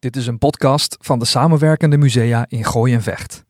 Dit 0.00 0.16
is 0.16 0.26
een 0.26 0.38
podcast 0.38 0.96
van 1.00 1.18
de 1.18 1.24
samenwerkende 1.24 1.96
musea 1.96 2.44
in 2.48 2.64
Gooi 2.64 2.94
en 2.94 3.02
Vecht. 3.02 3.44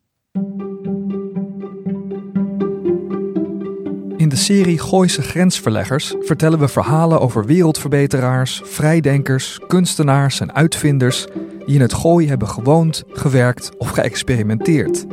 In 4.17 4.29
de 4.29 4.37
serie 4.37 4.79
Gooise 4.79 5.23
Grensverleggers 5.23 6.15
vertellen 6.21 6.59
we 6.59 6.69
verhalen 6.69 7.21
over 7.21 7.45
wereldverbeteraars, 7.45 8.61
vrijdenkers, 8.65 9.61
kunstenaars 9.67 10.41
en 10.41 10.55
uitvinders 10.55 11.27
die 11.67 11.75
in 11.75 11.81
het 11.81 11.95
Gooi 11.95 12.29
hebben 12.29 12.49
gewoond, 12.49 13.03
gewerkt 13.09 13.71
of 13.79 13.91
geëxperimenteerd. 13.91 15.07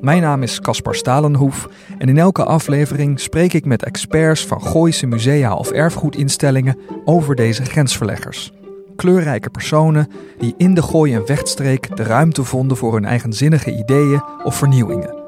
Mijn 0.00 0.22
naam 0.22 0.42
is 0.42 0.60
Caspar 0.60 0.94
Stalenhoef 0.94 1.68
en 1.98 2.08
in 2.08 2.18
elke 2.18 2.44
aflevering 2.44 3.20
spreek 3.20 3.52
ik 3.52 3.64
met 3.64 3.84
experts 3.84 4.46
van 4.46 4.62
Gooise 4.62 5.06
musea 5.06 5.54
of 5.54 5.70
erfgoedinstellingen 5.70 6.78
over 7.04 7.34
deze 7.34 7.64
grensverleggers. 7.64 8.52
Kleurrijke 8.96 9.50
personen 9.50 10.08
die 10.38 10.54
in 10.56 10.74
de 10.74 10.82
Gooi- 10.82 11.14
en 11.14 11.26
Vechtstreek 11.26 11.96
de 11.96 12.02
ruimte 12.02 12.44
vonden 12.44 12.76
voor 12.76 12.92
hun 12.92 13.04
eigenzinnige 13.04 13.76
ideeën 13.78 14.22
of 14.44 14.54
vernieuwingen. 14.54 15.22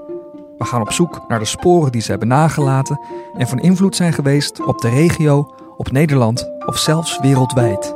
We 0.59 0.65
gaan 0.65 0.81
op 0.81 0.93
zoek 0.93 1.25
naar 1.29 1.39
de 1.39 1.45
sporen 1.45 1.93
die 1.93 2.01
ze 2.01 2.11
hebben 2.11 2.29
nagelaten 2.29 3.01
en 3.39 3.49
van 3.49 3.61
invloed 3.61 3.97
zijn 3.97 4.13
geweest 4.13 4.65
op 4.65 4.81
de 4.81 4.89
regio, 4.89 5.55
op 5.77 5.91
Nederland 5.91 6.51
of 6.67 6.79
zelfs 6.79 7.21
wereldwijd. 7.21 7.95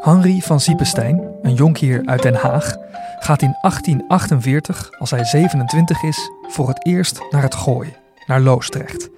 Henri 0.00 0.42
van 0.42 0.60
Siepenstein, 0.60 1.36
een 1.42 1.54
jonkheer 1.54 2.02
uit 2.04 2.22
Den 2.22 2.34
Haag, 2.34 2.76
gaat 3.18 3.42
in 3.42 3.56
1848, 3.60 4.90
als 4.98 5.10
hij 5.10 5.24
27 5.24 6.02
is, 6.02 6.30
voor 6.48 6.68
het 6.68 6.86
eerst 6.86 7.20
naar 7.30 7.42
het 7.42 7.54
Gooi, 7.54 7.96
naar 8.28 8.40
Loostrecht. 8.40 9.08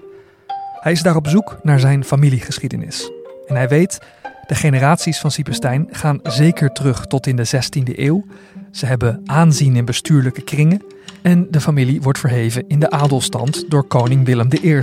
Hij 0.80 0.92
is 0.92 1.02
daar 1.02 1.16
op 1.16 1.28
zoek 1.28 1.58
naar 1.62 1.80
zijn 1.80 2.04
familiegeschiedenis. 2.04 3.10
En 3.46 3.56
hij 3.56 3.68
weet, 3.68 3.98
de 4.46 4.54
generaties 4.54 5.18
van 5.18 5.30
Siepenstein 5.30 5.88
gaan 5.90 6.20
zeker 6.22 6.72
terug 6.72 7.06
tot 7.06 7.26
in 7.26 7.36
de 7.36 7.46
16e 7.46 7.98
eeuw. 7.98 8.24
Ze 8.70 8.86
hebben 8.86 9.20
aanzien 9.24 9.76
in 9.76 9.84
bestuurlijke 9.84 10.42
kringen 10.42 10.82
en 11.22 11.46
de 11.50 11.60
familie 11.60 12.02
wordt 12.02 12.18
verheven 12.18 12.64
in 12.68 12.80
de 12.80 12.90
adelstand 12.90 13.70
door 13.70 13.84
koning 13.84 14.24
Willem 14.24 14.48
I, 14.62 14.80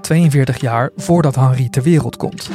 42 0.00 0.60
jaar 0.60 0.90
voordat 0.96 1.34
Henri 1.34 1.70
ter 1.70 1.82
wereld 1.82 2.16
komt. 2.16 2.50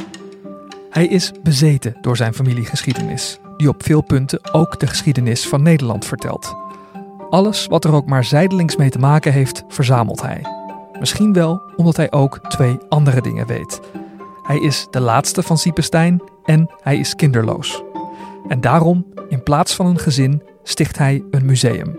Hij 0.90 1.06
is 1.06 1.32
bezeten 1.42 1.96
door 2.00 2.16
zijn 2.16 2.34
familiegeschiedenis, 2.34 3.38
die 3.56 3.68
op 3.68 3.82
veel 3.84 4.02
punten 4.02 4.54
ook 4.54 4.80
de 4.80 4.86
geschiedenis 4.86 5.48
van 5.48 5.62
Nederland 5.62 6.04
vertelt. 6.04 6.54
Alles 7.30 7.66
wat 7.66 7.84
er 7.84 7.92
ook 7.92 8.06
maar 8.06 8.24
zijdelings 8.24 8.76
mee 8.76 8.90
te 8.90 8.98
maken 8.98 9.32
heeft, 9.32 9.64
verzamelt 9.68 10.22
hij. 10.22 10.59
Misschien 11.00 11.32
wel 11.32 11.62
omdat 11.76 11.96
hij 11.96 12.12
ook 12.12 12.38
twee 12.48 12.78
andere 12.88 13.20
dingen 13.20 13.46
weet. 13.46 13.80
Hij 14.42 14.58
is 14.58 14.86
de 14.90 15.00
laatste 15.00 15.42
van 15.42 15.58
Siepenstein 15.58 16.22
en 16.44 16.70
hij 16.82 16.98
is 16.98 17.14
kinderloos. 17.14 17.82
En 18.48 18.60
daarom, 18.60 19.06
in 19.28 19.42
plaats 19.42 19.74
van 19.74 19.86
een 19.86 19.98
gezin, 19.98 20.42
sticht 20.62 20.98
hij 20.98 21.24
een 21.30 21.44
museum. 21.44 21.98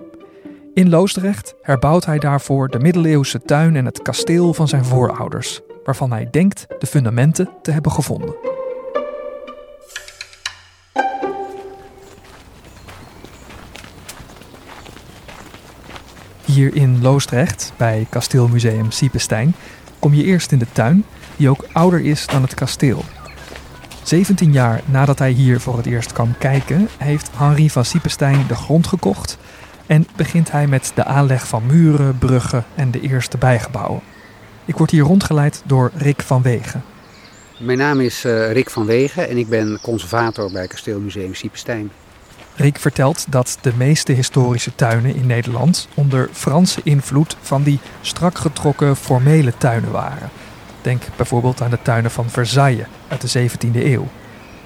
In 0.73 0.89
Loosdrecht 0.89 1.55
herbouwt 1.61 2.05
hij 2.05 2.19
daarvoor 2.19 2.67
de 2.67 2.79
middeleeuwse 2.79 3.41
tuin 3.41 3.75
en 3.75 3.85
het 3.85 4.01
kasteel 4.01 4.53
van 4.53 4.67
zijn 4.67 4.85
voorouders, 4.85 5.61
waarvan 5.83 6.11
hij 6.11 6.27
denkt 6.31 6.65
de 6.79 6.87
fundamenten 6.87 7.49
te 7.61 7.71
hebben 7.71 7.91
gevonden. 7.91 8.50
Hier 16.61 16.75
in 16.75 17.01
Loosdrecht, 17.01 17.73
bij 17.77 18.07
kasteelmuseum 18.09 18.91
Siepenstein, 18.91 19.53
kom 19.99 20.13
je 20.13 20.23
eerst 20.23 20.51
in 20.51 20.59
de 20.59 20.65
tuin, 20.71 21.05
die 21.37 21.49
ook 21.49 21.65
ouder 21.71 21.99
is 21.99 22.27
dan 22.27 22.41
het 22.41 22.53
kasteel. 22.53 23.03
17 24.03 24.51
jaar 24.51 24.81
nadat 24.85 25.19
hij 25.19 25.31
hier 25.31 25.59
voor 25.59 25.77
het 25.77 25.85
eerst 25.85 26.13
kwam 26.13 26.37
kijken, 26.37 26.87
heeft 26.97 27.29
Henri 27.35 27.69
van 27.69 27.85
Siepenstein 27.85 28.47
de 28.47 28.55
grond 28.55 28.87
gekocht 28.87 29.37
en 29.85 30.07
begint 30.15 30.51
hij 30.51 30.67
met 30.67 30.91
de 30.95 31.03
aanleg 31.03 31.47
van 31.47 31.65
muren, 31.65 32.17
bruggen 32.17 32.65
en 32.75 32.91
de 32.91 33.01
eerste 33.01 33.37
bijgebouwen. 33.37 34.01
Ik 34.65 34.77
word 34.77 34.91
hier 34.91 35.03
rondgeleid 35.03 35.63
door 35.65 35.91
Rick 35.95 36.21
van 36.21 36.41
Wegen. 36.41 36.83
Mijn 37.59 37.77
naam 37.77 37.99
is 37.99 38.25
uh, 38.25 38.51
Rick 38.51 38.69
van 38.69 38.85
Wegen 38.85 39.29
en 39.29 39.37
ik 39.37 39.49
ben 39.49 39.79
conservator 39.81 40.51
bij 40.51 40.67
Kasteelmuseum 40.67 41.33
Siepenstein. 41.33 41.91
Rick 42.55 42.79
vertelt 42.79 43.25
dat 43.29 43.57
de 43.61 43.71
meeste 43.77 44.11
historische 44.11 44.75
tuinen 44.75 45.15
in 45.15 45.27
Nederland 45.27 45.87
onder 45.93 46.29
Franse 46.31 46.81
invloed 46.83 47.37
van 47.41 47.63
die 47.63 47.79
strak 48.01 48.37
getrokken 48.37 48.95
formele 48.95 49.53
tuinen 49.57 49.91
waren. 49.91 50.29
Denk 50.81 51.03
bijvoorbeeld 51.15 51.61
aan 51.61 51.69
de 51.69 51.81
tuinen 51.81 52.11
van 52.11 52.29
Versailles 52.29 52.85
uit 53.07 53.31
de 53.31 53.49
17e 53.49 53.75
eeuw. 53.75 54.07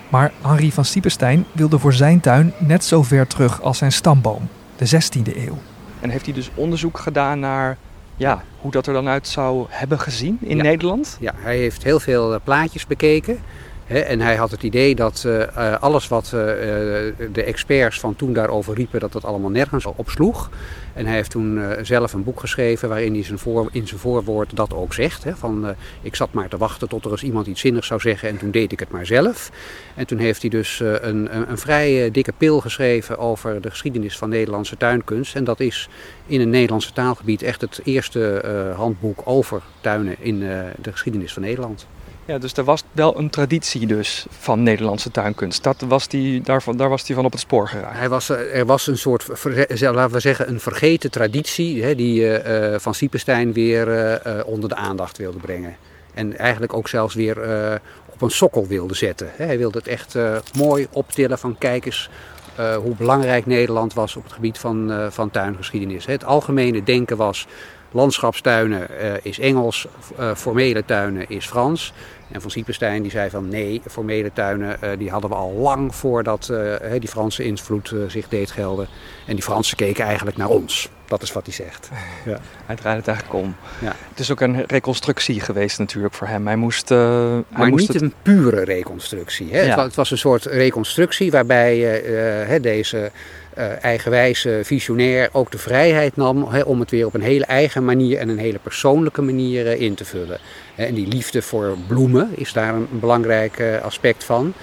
Maar 0.10 0.32
Henri 0.42 0.72
van 0.72 0.86
Siepenstein 0.86 1.46
wilde 1.52 1.80
voor 1.80 1.94
zijn 1.94 2.20
tuin 2.20 2.54
net 2.58 2.84
zo 2.84 3.04
ver 3.04 3.28
terug 3.28 3.62
als 3.62 3.78
zijn 3.78 3.92
stamboom, 3.92 4.48
de 4.76 4.88
16e 4.90 5.36
eeuw. 5.38 5.58
En 6.00 6.10
heeft 6.10 6.26
hij 6.26 6.34
dus 6.34 6.50
onderzoek 6.56 6.98
gedaan 6.98 7.40
naar 7.40 7.78
ja, 8.18 8.44
hoe 8.62 8.72
dat 8.72 8.88
er 8.88 8.94
dan 8.94 9.08
uit 9.08 9.28
zou 9.28 9.66
hebben 9.70 10.00
gezien 10.00 10.38
in 10.42 10.58
Ja. 10.58 10.64
Nederland? 10.64 11.18
Ja, 11.20 11.34
hij 11.38 11.58
heeft 11.58 11.84
heel 11.84 12.00
veel 12.00 12.34
eh, 12.34 12.40
plaatjes 12.44 12.88
bekeken. 12.88 13.40
En 13.88 14.20
hij 14.20 14.36
had 14.36 14.52
het 14.52 14.64
idee 14.64 14.96
dat 14.96 15.24
eh, 15.26 15.42
eh, 15.42 15.82
alles 15.82 16.08
wat 16.08 16.26
eh, 16.26 16.32
de 16.32 17.44
experts 17.46 18.00
van 18.00 18.16
toen 18.16 18.34
daarover 18.34 18.76
riepen, 18.76 19.00
dat 19.00 19.12
dat 19.12 19.26
allemaal 19.26 19.50
nergens 19.50 19.86
op 19.86 20.10
sloeg. 20.10 20.50
En 20.94 21.06
hij 21.06 21.16
heeft 21.16 21.30
toen 21.30 21.62
zelf 21.82 22.14
een 22.14 22.24
boek 22.24 22.40
geschreven 22.40 22.90
waarin 22.90 23.12
hij 23.12 23.26
in 23.72 23.88
zijn 23.88 24.00
voorwoord 24.00 24.56
dat 24.56 24.74
ook 24.74 24.94
zegt. 24.94 25.26
Van, 25.34 25.76
ik 26.02 26.16
zat 26.16 26.34
maar 26.34 26.50
te 26.50 26.58
wachten 26.58 26.90
tot 26.90 27.06
er 27.06 27.12
eens 27.12 27.24
iemand 27.24 27.48
iets 27.48 27.62
zinnigs 27.62 27.88
zou 27.88 28.00
zeggen 28.00 28.30
en 28.30 28.38
toen 28.38 28.52
deed 28.52 28.72
ik 28.72 28.80
het 28.80 28.92
maar 28.92 29.06
zelf. 29.06 29.52
En 29.96 30.08
toen 30.08 30.18
heeft 30.18 30.42
hij 30.42 30.50
dus 30.50 30.80
een, 30.80 31.36
een, 31.36 31.50
een 31.50 31.58
vrij 31.58 32.12
dikke 32.12 32.34
pil 32.38 32.60
geschreven 32.60 33.18
over 33.18 33.62
de 33.62 33.70
geschiedenis 33.70 34.18
van 34.18 34.30
Nederlandse 34.30 34.78
tuinkunst. 34.78 35.36
En 35.36 35.44
dat 35.44 35.60
is 35.60 35.90
in 36.26 36.42
een 36.42 36.50
Nederlandse 36.50 36.94
taalgebied 36.94 37.42
echt 37.42 37.62
het 37.62 37.82
eerste 37.84 38.44
handboek 38.76 39.22
over 39.24 39.62
tuinen 39.82 40.16
in 40.20 40.40
de 40.82 40.92
geschiedenis 40.92 41.34
van 41.34 41.42
Nederland. 41.42 41.88
Ja, 42.26 42.38
dus 42.38 42.54
er 42.54 42.64
was 42.64 42.84
wel 42.92 43.18
een 43.18 43.30
traditie 43.30 43.88
dus 43.88 44.26
van 44.30 44.64
Nederlandse 44.64 45.12
tuinkunst. 45.12 45.64
Dat 45.64 45.82
was 45.88 46.08
die, 46.08 46.42
daarvan, 46.42 46.78
daar 46.78 46.90
was 46.90 47.08
hij 47.08 47.16
van 47.16 47.26
op 47.26 47.32
het 47.32 47.42
spoor 47.42 47.68
geraakt. 47.68 47.98
Hij 47.98 48.10
was, 48.10 48.30
eh, 48.30 48.58
er 48.60 48.66
was 48.66 48.88
een 48.88 48.98
soort, 48.98 49.24
verge- 49.32 49.92
laten 49.94 50.12
we 50.14 50.20
zeggen, 50.20 50.50
een 50.50 50.60
vergeten 50.60 51.12
traditie 51.12 51.84
hè, 51.84 51.96
die 51.96 52.28
eh, 52.38 52.74
eh, 52.74 52.80
Van 52.80 52.94
Siepenstein 52.94 53.54
weer 53.54 53.88
eh, 53.92 54.40
eh, 54.40 54.48
onder 54.48 54.70
de 54.70 54.76
aandacht 54.76 55.18
wilde 55.18 55.38
brengen. 55.38 55.76
En 56.14 56.38
eigenlijk 56.38 56.74
ook 56.74 56.88
zelfs 56.88 57.16
weer 57.16 57.42
eh, 57.42 57.76
op 58.14 58.22
een 58.22 58.32
sokkel 58.32 58.68
wilde 58.68 58.96
zetten. 58.96 59.30
Hij 59.36 59.58
wilde 59.58 59.78
het 59.78 59.88
echt 59.88 60.16
eh, 60.16 60.36
mooi 60.58 60.88
optillen 60.92 61.38
van 61.40 61.58
kijk 61.58 61.86
eens 61.86 62.10
eh, 62.56 62.76
hoe 62.76 62.96
belangrijk 62.96 63.46
Nederland 63.46 63.94
was 63.94 64.16
op 64.16 64.24
het 64.24 64.34
gebied 64.34 64.58
van, 64.58 64.92
eh, 64.92 65.08
van 65.10 65.32
tuingeschiedenis. 65.32 66.06
Het 66.06 66.26
algemene 66.26 66.84
denken 66.84 67.18
was 67.18 67.48
landschapstuinen 67.96 69.00
eh, 69.00 69.14
is 69.22 69.40
Engels, 69.40 69.88
eh, 70.18 70.36
formele 70.36 70.86
tuinen 70.86 71.30
is 71.30 71.46
Frans. 71.48 71.94
En 72.32 72.42
Van 72.42 72.52
Siepenstein 72.52 73.02
die 73.02 73.12
zei 73.12 73.30
van 73.30 73.48
nee, 73.50 73.82
formele 73.90 74.34
tuinen 74.34 74.82
eh, 74.82 74.90
die 74.98 75.10
hadden 75.10 75.30
we 75.30 75.36
al 75.36 75.52
lang 75.54 75.96
voordat 75.96 76.54
die 77.00 77.10
Franse 77.10 77.44
invloed 77.44 77.94
zich 78.08 78.28
deed 78.28 78.52
gelden. 78.52 78.88
En 79.26 79.34
die 79.34 79.44
Fransen 79.44 79.78
keken 79.78 80.06
eigenlijk 80.06 80.38
naar 80.38 80.48
ons. 80.50 80.90
Dat 81.08 81.22
is 81.22 81.32
wat 81.34 81.46
hij 81.46 81.54
zegt. 81.54 81.90
Ja. 82.26 82.40
Hij 82.66 82.76
draait 82.76 82.98
het 82.98 83.08
eigenlijk 83.08 83.40
om. 83.46 83.56
Ja. 83.82 83.96
Het 84.10 84.20
is 84.20 84.32
ook 84.32 84.42
een 84.42 84.64
reconstructie 84.68 85.40
geweest 85.40 85.80
natuurlijk 85.80 86.14
voor 86.14 86.28
hem. 86.28 86.46
Hij 86.48 86.56
moest... 86.56 86.92
eh, 86.92 86.98
hij 86.98 87.44
Maar 87.50 87.68
moest 87.68 87.82
niet 87.88 87.94
het- 87.94 88.02
een 88.02 88.14
pure 88.22 88.64
reconstructie. 88.64 89.52
Hè? 89.52 89.60
Ja. 89.60 89.66
Het, 89.66 89.76
wa- 89.76 89.84
het 89.84 89.96
was 89.96 90.12
een 90.12 90.18
soort 90.18 90.46
reconstructie 90.46 91.32
waarbij 91.32 92.60
deze 92.62 93.12
eh, 93.56 93.84
eigenwijze 93.84 94.60
visionair 94.64 95.30
ook 95.32 95.52
de 95.52 95.58
vrijheid 95.58 96.16
nam 96.16 96.44
om 96.44 96.80
het 96.80 96.92
weer 96.92 97.06
op 97.06 97.14
een 97.14 97.22
hele 97.22 97.46
eigen 97.46 97.86
manier 97.86 98.18
en 98.18 98.30
een 98.30 98.38
hele 98.38 98.60
persoonlijke 98.60 99.22
manier 99.22 99.68
eh, 99.68 99.82
in 99.82 99.94
te 99.94 100.06
vullen. 100.06 100.40
En 100.76 100.94
die 100.94 101.08
liefde 101.08 101.42
voor 101.42 101.78
bloemen 101.88 102.30
is 102.36 102.54
daar 102.54 102.74
een, 102.74 102.88
belangrijk 102.92 103.60
eh, 103.60 103.82
aspect 103.82 104.24
van. 104.24 104.54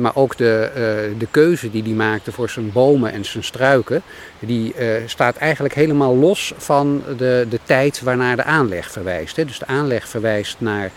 Maar 0.00 0.16
ook 0.16 0.36
de, 0.36 0.70
de 1.18 1.26
keuze 1.30 1.70
die 1.70 1.82
hij 1.82 1.92
maakte 1.92 2.32
voor 2.32 2.50
zijn 2.50 2.72
bomen 2.72 3.12
en 3.12 3.24
zijn 3.24 3.44
struiken, 3.44 4.02
die 4.38 4.74
staat 5.06 5.36
eigenlijk 5.36 5.74
helemaal 5.74 6.16
los 6.16 6.52
van 6.56 7.02
de, 7.16 7.46
de 7.50 7.58
tijd 7.64 8.00
waarnaar 8.00 8.36
de 8.36 8.44
aanleg 8.44 8.90
verwijst. 8.90 9.36
Dus 9.36 9.58
de 9.58 9.66
aanleg 9.66 10.08
verwijst 10.08 10.56
naar 10.58 10.90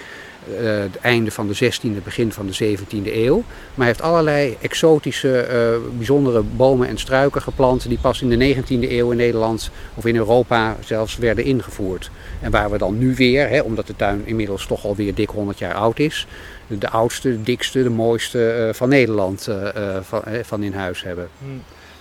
het 0.51 0.95
einde 1.01 1.31
van 1.31 1.47
de 1.47 1.55
16e, 1.73 2.03
begin 2.03 2.31
van 2.31 2.45
de 2.47 2.53
17e 2.77 3.13
eeuw. 3.13 3.37
Maar 3.37 3.75
hij 3.75 3.85
heeft 3.85 4.01
allerlei 4.01 4.57
exotische, 4.61 5.39
eh, 5.39 5.67
bijzondere 5.97 6.41
bomen 6.41 6.87
en 6.87 6.97
struiken 6.97 7.41
geplant 7.41 7.87
die 7.87 7.97
pas 8.01 8.21
in 8.21 8.29
de 8.29 8.35
19e 8.35 8.91
eeuw 8.91 9.11
in 9.11 9.17
Nederland 9.17 9.69
of 9.93 10.05
in 10.05 10.15
Europa 10.15 10.75
zelfs 10.85 11.17
werden 11.17 11.43
ingevoerd. 11.45 12.11
En 12.41 12.51
waar 12.51 12.71
we 12.71 12.77
dan 12.77 12.97
nu 12.97 13.15
weer, 13.15 13.49
hè, 13.49 13.59
omdat 13.59 13.87
de 13.87 13.95
tuin 13.95 14.21
inmiddels 14.25 14.65
toch 14.65 14.85
alweer 14.85 15.13
dik 15.15 15.29
100 15.29 15.59
jaar 15.59 15.73
oud 15.73 15.99
is, 15.99 16.27
de 16.67 16.89
oudste, 16.89 17.29
de 17.29 17.41
dikste, 17.43 17.83
de 17.83 17.89
mooiste 17.89 18.49
eh, 18.49 18.73
van 18.73 18.89
Nederland 18.89 19.47
eh, 19.47 19.67
eh, 19.95 20.03
van, 20.03 20.23
eh, 20.23 20.39
van 20.43 20.63
in 20.63 20.73
huis 20.73 21.03
hebben. 21.03 21.27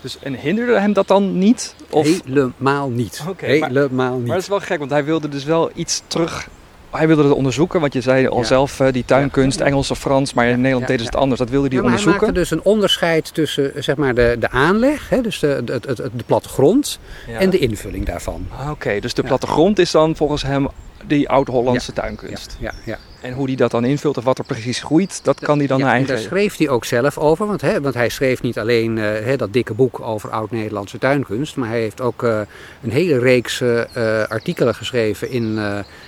Dus, 0.01 0.19
en 0.19 0.35
hinderde 0.35 0.79
hem 0.79 0.93
dat 0.93 1.09
dan 1.09 1.39
niet? 1.39 1.75
Of... 1.91 2.21
Helemaal 2.25 2.91
niet. 2.91 3.23
Oké, 3.29 3.59
maar- 3.59 3.69
Helemaal 3.69 4.17
niet. 4.17 4.27
Maar 4.27 4.35
dat 4.35 4.43
is 4.43 4.49
wel 4.49 4.61
gek, 4.61 4.79
want 4.79 4.91
hij 4.91 5.05
wilde 5.05 5.29
dus 5.29 5.45
wel 5.45 5.71
iets 5.75 6.03
terug 6.07 6.49
hij 6.93 7.07
wilde 7.07 7.23
het 7.23 7.33
onderzoeken, 7.33 7.81
want 7.81 7.93
je 7.93 8.01
zei 8.01 8.29
al 8.29 8.45
zelf 8.45 8.77
die 8.91 9.05
tuinkunst. 9.05 9.61
Engels 9.61 9.91
of 9.91 9.99
Frans, 9.99 10.35
maar 10.35 10.47
in 10.47 10.61
Nederland 10.61 10.87
deden 10.87 11.05
ze 11.05 11.11
het 11.11 11.21
anders. 11.21 11.41
Dat 11.41 11.51
wilde 11.51 11.69
hij 11.69 11.79
onderzoeken. 11.79 12.13
Hij 12.13 12.21
maakte 12.21 12.41
dus 12.41 12.51
een 12.51 12.63
onderscheid 12.63 13.35
tussen 13.35 13.73
zeg 13.85 13.97
maar, 13.97 14.15
de, 14.15 14.37
de 14.39 14.51
aanleg, 14.51 15.09
hè, 15.09 15.21
dus 15.21 15.39
de, 15.39 15.63
de, 15.65 15.81
de, 15.81 16.11
de 16.13 16.25
plattegrond, 16.27 16.99
en 17.39 17.51
de 17.51 17.59
invulling 17.59 18.07
daarvan. 18.07 18.47
Ah, 18.59 18.71
oké, 18.71 19.01
dus 19.01 19.15
de 19.15 19.23
plattegrond 19.23 19.79
is 19.79 19.91
dan 19.91 20.17
volgens 20.17 20.43
hem 20.43 20.69
die 21.07 21.29
oud-Hollandse 21.29 21.93
tuinkunst. 21.93 22.57
Ja, 22.61 22.73
ja, 22.85 22.99
En 23.23 23.33
hoe 23.33 23.47
die 23.47 23.57
dat 23.57 23.71
dan 23.71 23.85
invult 23.85 24.17
of 24.17 24.25
wat 24.25 24.39
er 24.39 24.45
precies 24.45 24.83
groeit, 24.83 25.21
dat 25.25 25.41
kan 25.41 25.59
hij 25.59 25.67
dan 25.67 25.79
ja, 25.79 25.91
eigen... 25.91 26.09
daar 26.09 26.19
schreef 26.19 26.57
hij 26.57 26.69
ook 26.69 26.85
zelf 26.85 27.19
over. 27.19 27.47
Want, 27.47 27.61
hè, 27.61 27.81
want 27.81 27.95
hij 27.95 28.09
schreef 28.09 28.43
niet 28.43 28.59
alleen 28.59 28.97
uh, 28.97 29.37
dat 29.37 29.53
dikke 29.53 29.75
boek 29.75 30.01
over 30.01 30.31
oud-Nederlandse 30.31 30.99
tuinkunst. 30.99 31.57
Maar 31.57 31.69
hij 31.69 31.81
heeft 31.81 32.01
ook 32.01 32.23
uh, 32.23 32.41
een 32.83 32.91
hele 32.91 33.19
reeks 33.19 33.61
uh, 33.61 33.81
artikelen 34.29 34.75
geschreven 34.75 35.31
in 35.31 35.57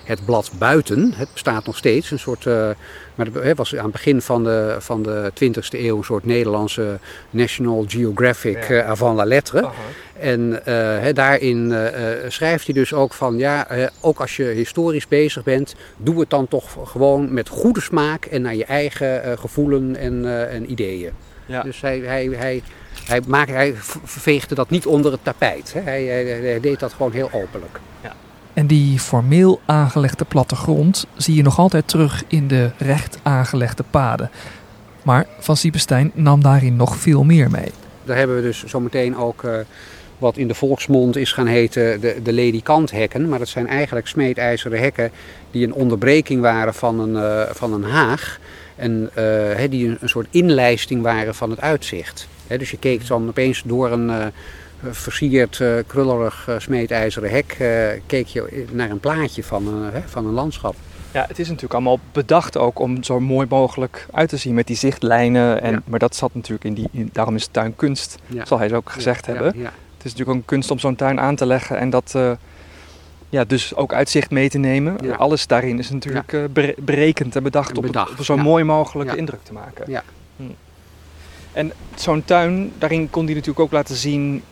het 0.05 0.25
blad 0.25 0.51
Buiten. 0.59 1.13
Het 1.17 1.29
bestaat 1.33 1.67
nog 1.67 1.77
steeds. 1.77 2.11
Een 2.11 2.19
soort, 2.19 2.45
maar 3.15 3.27
het 3.33 3.57
was 3.57 3.77
aan 3.77 3.83
het 3.83 3.93
begin 3.93 4.23
van 4.23 4.45
de, 4.45 4.77
van 4.79 5.03
de 5.03 5.31
20e 5.45 5.69
eeuw 5.71 5.97
een 5.97 6.05
soort 6.05 6.25
Nederlandse 6.25 6.99
National 7.31 7.85
Geographic 7.89 8.69
ja. 8.69 8.85
avant 8.85 9.17
la 9.17 9.25
lettre. 9.25 9.71
En 10.19 10.61
uh, 10.69 11.13
daarin 11.13 11.71
uh, 11.71 11.81
schrijft 12.29 12.65
hij 12.65 12.75
dus 12.75 12.93
ook 12.93 13.15
van, 13.15 13.39
ja, 13.39 13.67
ook 14.01 14.21
als 14.21 14.37
je 14.37 14.45
historisch 14.45 15.09
bezig 15.09 15.43
bent, 15.43 15.75
doe 15.97 16.21
het 16.21 16.31
dan 16.31 16.49
toch 16.49 16.77
gewoon 16.85 17.04
met 17.19 17.49
goede 17.49 17.81
smaak 17.81 18.25
en 18.25 18.43
naar 18.43 18.55
je 18.55 18.65
eigen 18.65 19.39
gevoelen 19.39 19.97
en, 19.97 20.49
en 20.51 20.71
ideeën. 20.71 21.13
Ja. 21.47 21.63
Dus 21.63 21.81
hij, 21.81 21.99
hij, 21.99 22.29
hij, 22.37 22.63
hij, 23.05 23.21
maakte, 23.27 23.53
hij 23.53 23.75
veegde 24.05 24.55
dat 24.55 24.71
niet 24.71 24.87
onder 24.87 25.13
het 25.13 25.25
tapijt. 25.25 25.73
Hè. 25.73 25.81
Hij, 25.81 26.05
hij, 26.05 26.25
hij, 26.25 26.61
deed 26.61 26.81
dat 26.81 26.93
gewoon 26.93 27.13
heel 27.13 27.31
openlijk. 27.33 27.81
Ja. 28.03 28.13
En 28.53 28.67
die 28.67 28.99
formeel 28.99 29.61
aangelegde 29.67 30.25
plattegrond 30.25 31.07
zie 31.17 31.35
je 31.35 31.43
nog 31.43 31.59
altijd 31.59 31.89
terug 31.89 32.25
in 32.29 32.49
de 32.49 32.71
recht 32.79 33.19
aangelegde 33.23 33.85
paden. 33.91 34.31
Maar 35.03 35.27
Van 35.39 35.57
Siepenstein 35.57 36.11
nam 36.15 36.43
daarin 36.43 36.77
nog 36.77 36.97
veel 36.97 37.25
meer 37.25 37.51
mee. 37.51 37.73
Daar 38.05 38.17
hebben 38.17 38.37
we 38.37 38.43
dus 38.43 38.65
zometeen 38.65 39.17
ook 39.17 39.45
wat 40.25 40.37
in 40.37 40.49
de 40.49 40.55
volksmond 40.55 41.17
is 41.17 41.33
gaan 41.33 41.47
heten 41.47 42.01
de, 42.01 42.23
de 42.23 42.33
ledikant-hekken. 42.33 43.29
Maar 43.29 43.39
dat 43.39 43.49
zijn 43.49 43.67
eigenlijk 43.67 44.07
smeedijzeren 44.07 44.81
hekken 44.81 45.11
die 45.51 45.67
een 45.67 45.75
onderbreking 45.75 46.41
waren 46.41 46.75
van 46.75 47.01
een, 47.01 47.13
uh, 47.13 47.43
van 47.51 47.73
een 47.73 47.85
haag. 47.85 48.39
En 48.77 49.11
uh, 49.19 49.71
die 49.71 49.89
een, 49.89 49.97
een, 50.01 50.09
soort 50.09 50.27
inlijsting 50.31 51.03
waren 51.03 51.35
van 51.35 51.51
het 51.51 51.61
uitzicht. 51.61 52.29
He, 52.47 52.59
dus 52.59 52.71
je 52.71 52.79
keek 52.79 53.07
dan 53.07 53.29
opeens 53.29 53.63
door 53.67 53.91
een 53.91 54.09
uh, 54.09 54.27
versierd, 54.91 55.63
krullerig 55.87 56.49
smeedijzeren 56.59 57.31
hek... 57.31 57.57
keek 58.07 58.27
je 58.27 58.65
naar 58.71 58.91
een 58.91 59.01
plaatje 59.01 59.45
van, 59.45 59.91
van 60.07 60.27
een 60.27 60.33
landschap. 60.33 60.75
Ja, 61.13 61.25
het 61.29 61.39
is 61.39 61.47
natuurlijk 61.47 61.75
allemaal 61.75 61.99
bedacht 62.13 62.57
ook 62.57 62.79
om 62.79 63.03
zo 63.03 63.21
mooi 63.21 63.47
mogelijk 63.51 64.07
uit 64.13 64.29
te 64.29 64.37
zien 64.37 64.55
met 64.55 64.67
die 64.67 64.77
zichtlijnen. 64.77 65.63
En, 65.63 65.73
ja. 65.73 65.83
Maar 65.85 65.99
dat 65.99 66.17
zat 66.17 66.35
natuurlijk 66.35 66.65
in 66.65 66.75
die, 66.75 66.89
in, 66.93 67.11
daarom 67.13 67.35
is 67.35 67.43
het 67.43 67.53
tuinkunst, 67.53 68.19
ja. 68.27 68.45
zal 68.47 68.59
hij 68.59 68.73
ook 68.75 68.91
gezegd 68.91 69.27
ja, 69.27 69.33
hebben. 69.33 69.71
Is 70.05 70.11
natuurlijk 70.11 70.31
ook 70.31 70.43
een 70.43 70.45
kunst 70.45 70.71
om 70.71 70.79
zo'n 70.79 70.97
tuin 70.97 71.21
aan 71.21 71.37
te 71.37 71.47
leggen 71.47 71.79
en 71.79 71.91
dat 71.91 72.13
uh, 72.17 72.31
ja, 73.29 73.45
dus 73.45 73.75
ook 73.75 73.93
uitzicht 73.93 74.31
mee 74.31 74.49
te 74.49 74.59
nemen. 74.59 74.97
Ja. 75.03 75.15
Alles 75.15 75.47
daarin 75.47 75.79
is 75.79 75.91
natuurlijk 75.91 76.33
ja. 76.33 76.49
uh, 76.63 76.69
berekend 76.79 77.37
en 77.37 77.43
bedacht, 77.43 77.79
op 77.79 78.07
zo'n 78.19 78.41
mooi 78.41 78.65
mogelijke 78.65 79.17
indruk 79.17 79.43
te 79.43 79.53
maken. 79.53 79.91
Ja. 79.91 80.03
Hm. 80.37 80.43
En 81.53 81.73
zo'n 81.95 82.25
tuin, 82.25 82.73
daarin 82.79 83.11
kon 83.11 83.25
hij 83.25 83.35
natuurlijk 83.35 83.61
ook 83.61 83.73
laten 83.73 83.97
zien. 83.97 84.43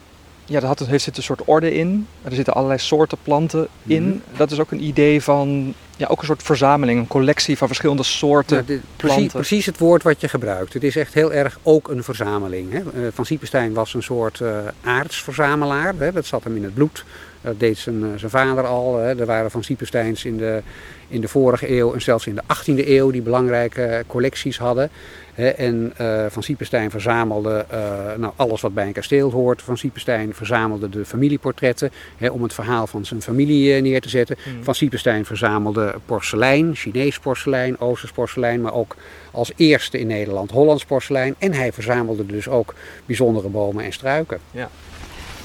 Ja, 0.53 0.61
er 0.61 0.67
had, 0.67 0.79
heeft 0.79 1.05
zit 1.05 1.17
een 1.17 1.23
soort 1.23 1.45
orde 1.45 1.75
in. 1.75 2.07
Er 2.23 2.35
zitten 2.35 2.55
allerlei 2.55 2.79
soorten 2.79 3.19
planten 3.23 3.69
in. 3.87 4.03
Mm 4.03 4.11
-hmm. 4.11 4.37
Dat 4.37 4.51
is 4.51 4.61
ook 4.61 4.71
een 4.71 4.85
idee 4.85 5.23
van 5.23 5.75
ja, 5.97 6.07
ook 6.07 6.21
een 6.21 6.27
soort 6.27 6.43
verzameling, 6.43 6.99
een 6.99 7.07
collectie 7.07 7.59
van 7.59 7.67
verschillende 7.67 8.03
soorten 8.03 8.57
ja, 8.57 8.63
dit, 8.63 8.81
planten. 8.97 9.17
Precies, 9.17 9.33
precies, 9.33 9.67
het 9.67 9.79
woord 9.79 10.03
wat 10.03 10.21
je 10.21 10.29
gebruikt. 10.29 10.73
Het 10.73 10.83
is 10.83 10.97
echt 10.97 11.15
heel 11.15 11.33
erg 11.33 11.59
ook 11.63 11.89
een 11.89 12.05
verzameling. 12.05 12.73
Hè. 12.73 13.13
Van 13.13 13.27
Siepenstein 13.27 13.73
was 13.73 13.95
een 13.95 14.03
soort 14.03 14.41
uh, 14.41 14.57
aardsverzamelaar. 14.83 15.95
Hè. 15.99 16.13
Dat 16.13 16.27
zat 16.27 16.45
hem 16.45 16.57
in 16.57 16.65
het 16.65 16.75
bloed. 16.75 17.05
Dat 17.43 17.61
deed 17.61 17.79
zijn, 17.79 18.19
zijn 18.19 18.31
vader 18.31 18.67
al. 18.67 18.99
Hè. 18.99 19.21
Er 19.21 19.27
waren 19.27 19.51
Van 19.51 19.65
Siepensteins 19.65 20.25
in 20.25 20.37
de, 20.37 20.63
in 21.09 21.21
de 21.21 21.29
vorige 21.29 21.71
eeuw 21.71 21.93
en 21.93 22.03
zelfs 22.03 22.27
in 22.27 22.35
de 22.35 22.43
18e 22.43 22.89
eeuw 22.89 23.11
die 23.11 23.23
belangrijke 23.23 24.05
collecties 24.07 24.59
hadden. 24.59 24.91
En 25.35 25.93
uh, 26.01 26.25
Van 26.29 26.43
Siepenstein 26.43 26.91
verzamelde 26.91 27.67
uh, 27.73 27.79
nou, 28.17 28.33
alles 28.37 28.61
wat 28.61 28.75
bij 28.75 28.87
een 28.87 28.93
kasteel 28.93 29.31
hoort. 29.31 29.63
Van 29.63 29.79
Siepenstein 29.79 30.35
verzamelde 30.35 30.89
de 30.89 31.05
familieportretten 31.05 31.91
hè, 32.17 32.29
om 32.29 32.43
het 32.43 32.55
verhaal 32.55 32.87
van 32.87 33.05
zijn 33.05 33.23
familie 33.23 33.81
neer 33.81 34.01
te 34.01 34.09
zetten. 34.09 34.37
Mm. 34.47 34.65
Van 34.65 34.75
Siepenstein 34.75 35.25
verzamelde 35.25 35.95
porselein, 36.07 36.75
Chinees 36.75 37.19
porselein, 37.19 37.81
Oosters 37.81 38.13
porselein, 38.13 38.61
maar 38.61 38.75
ook 38.75 38.97
als 39.31 39.53
eerste 39.57 39.99
in 39.99 40.07
Nederland 40.07 40.51
Hollands 40.51 40.85
porselein. 40.85 41.35
En 41.39 41.53
hij 41.53 41.73
verzamelde 41.73 42.27
dus 42.27 42.49
ook 42.49 42.75
bijzondere 43.07 43.49
bomen 43.49 43.85
en 43.85 43.93
struiken. 43.93 44.39
Ja. 44.51 44.71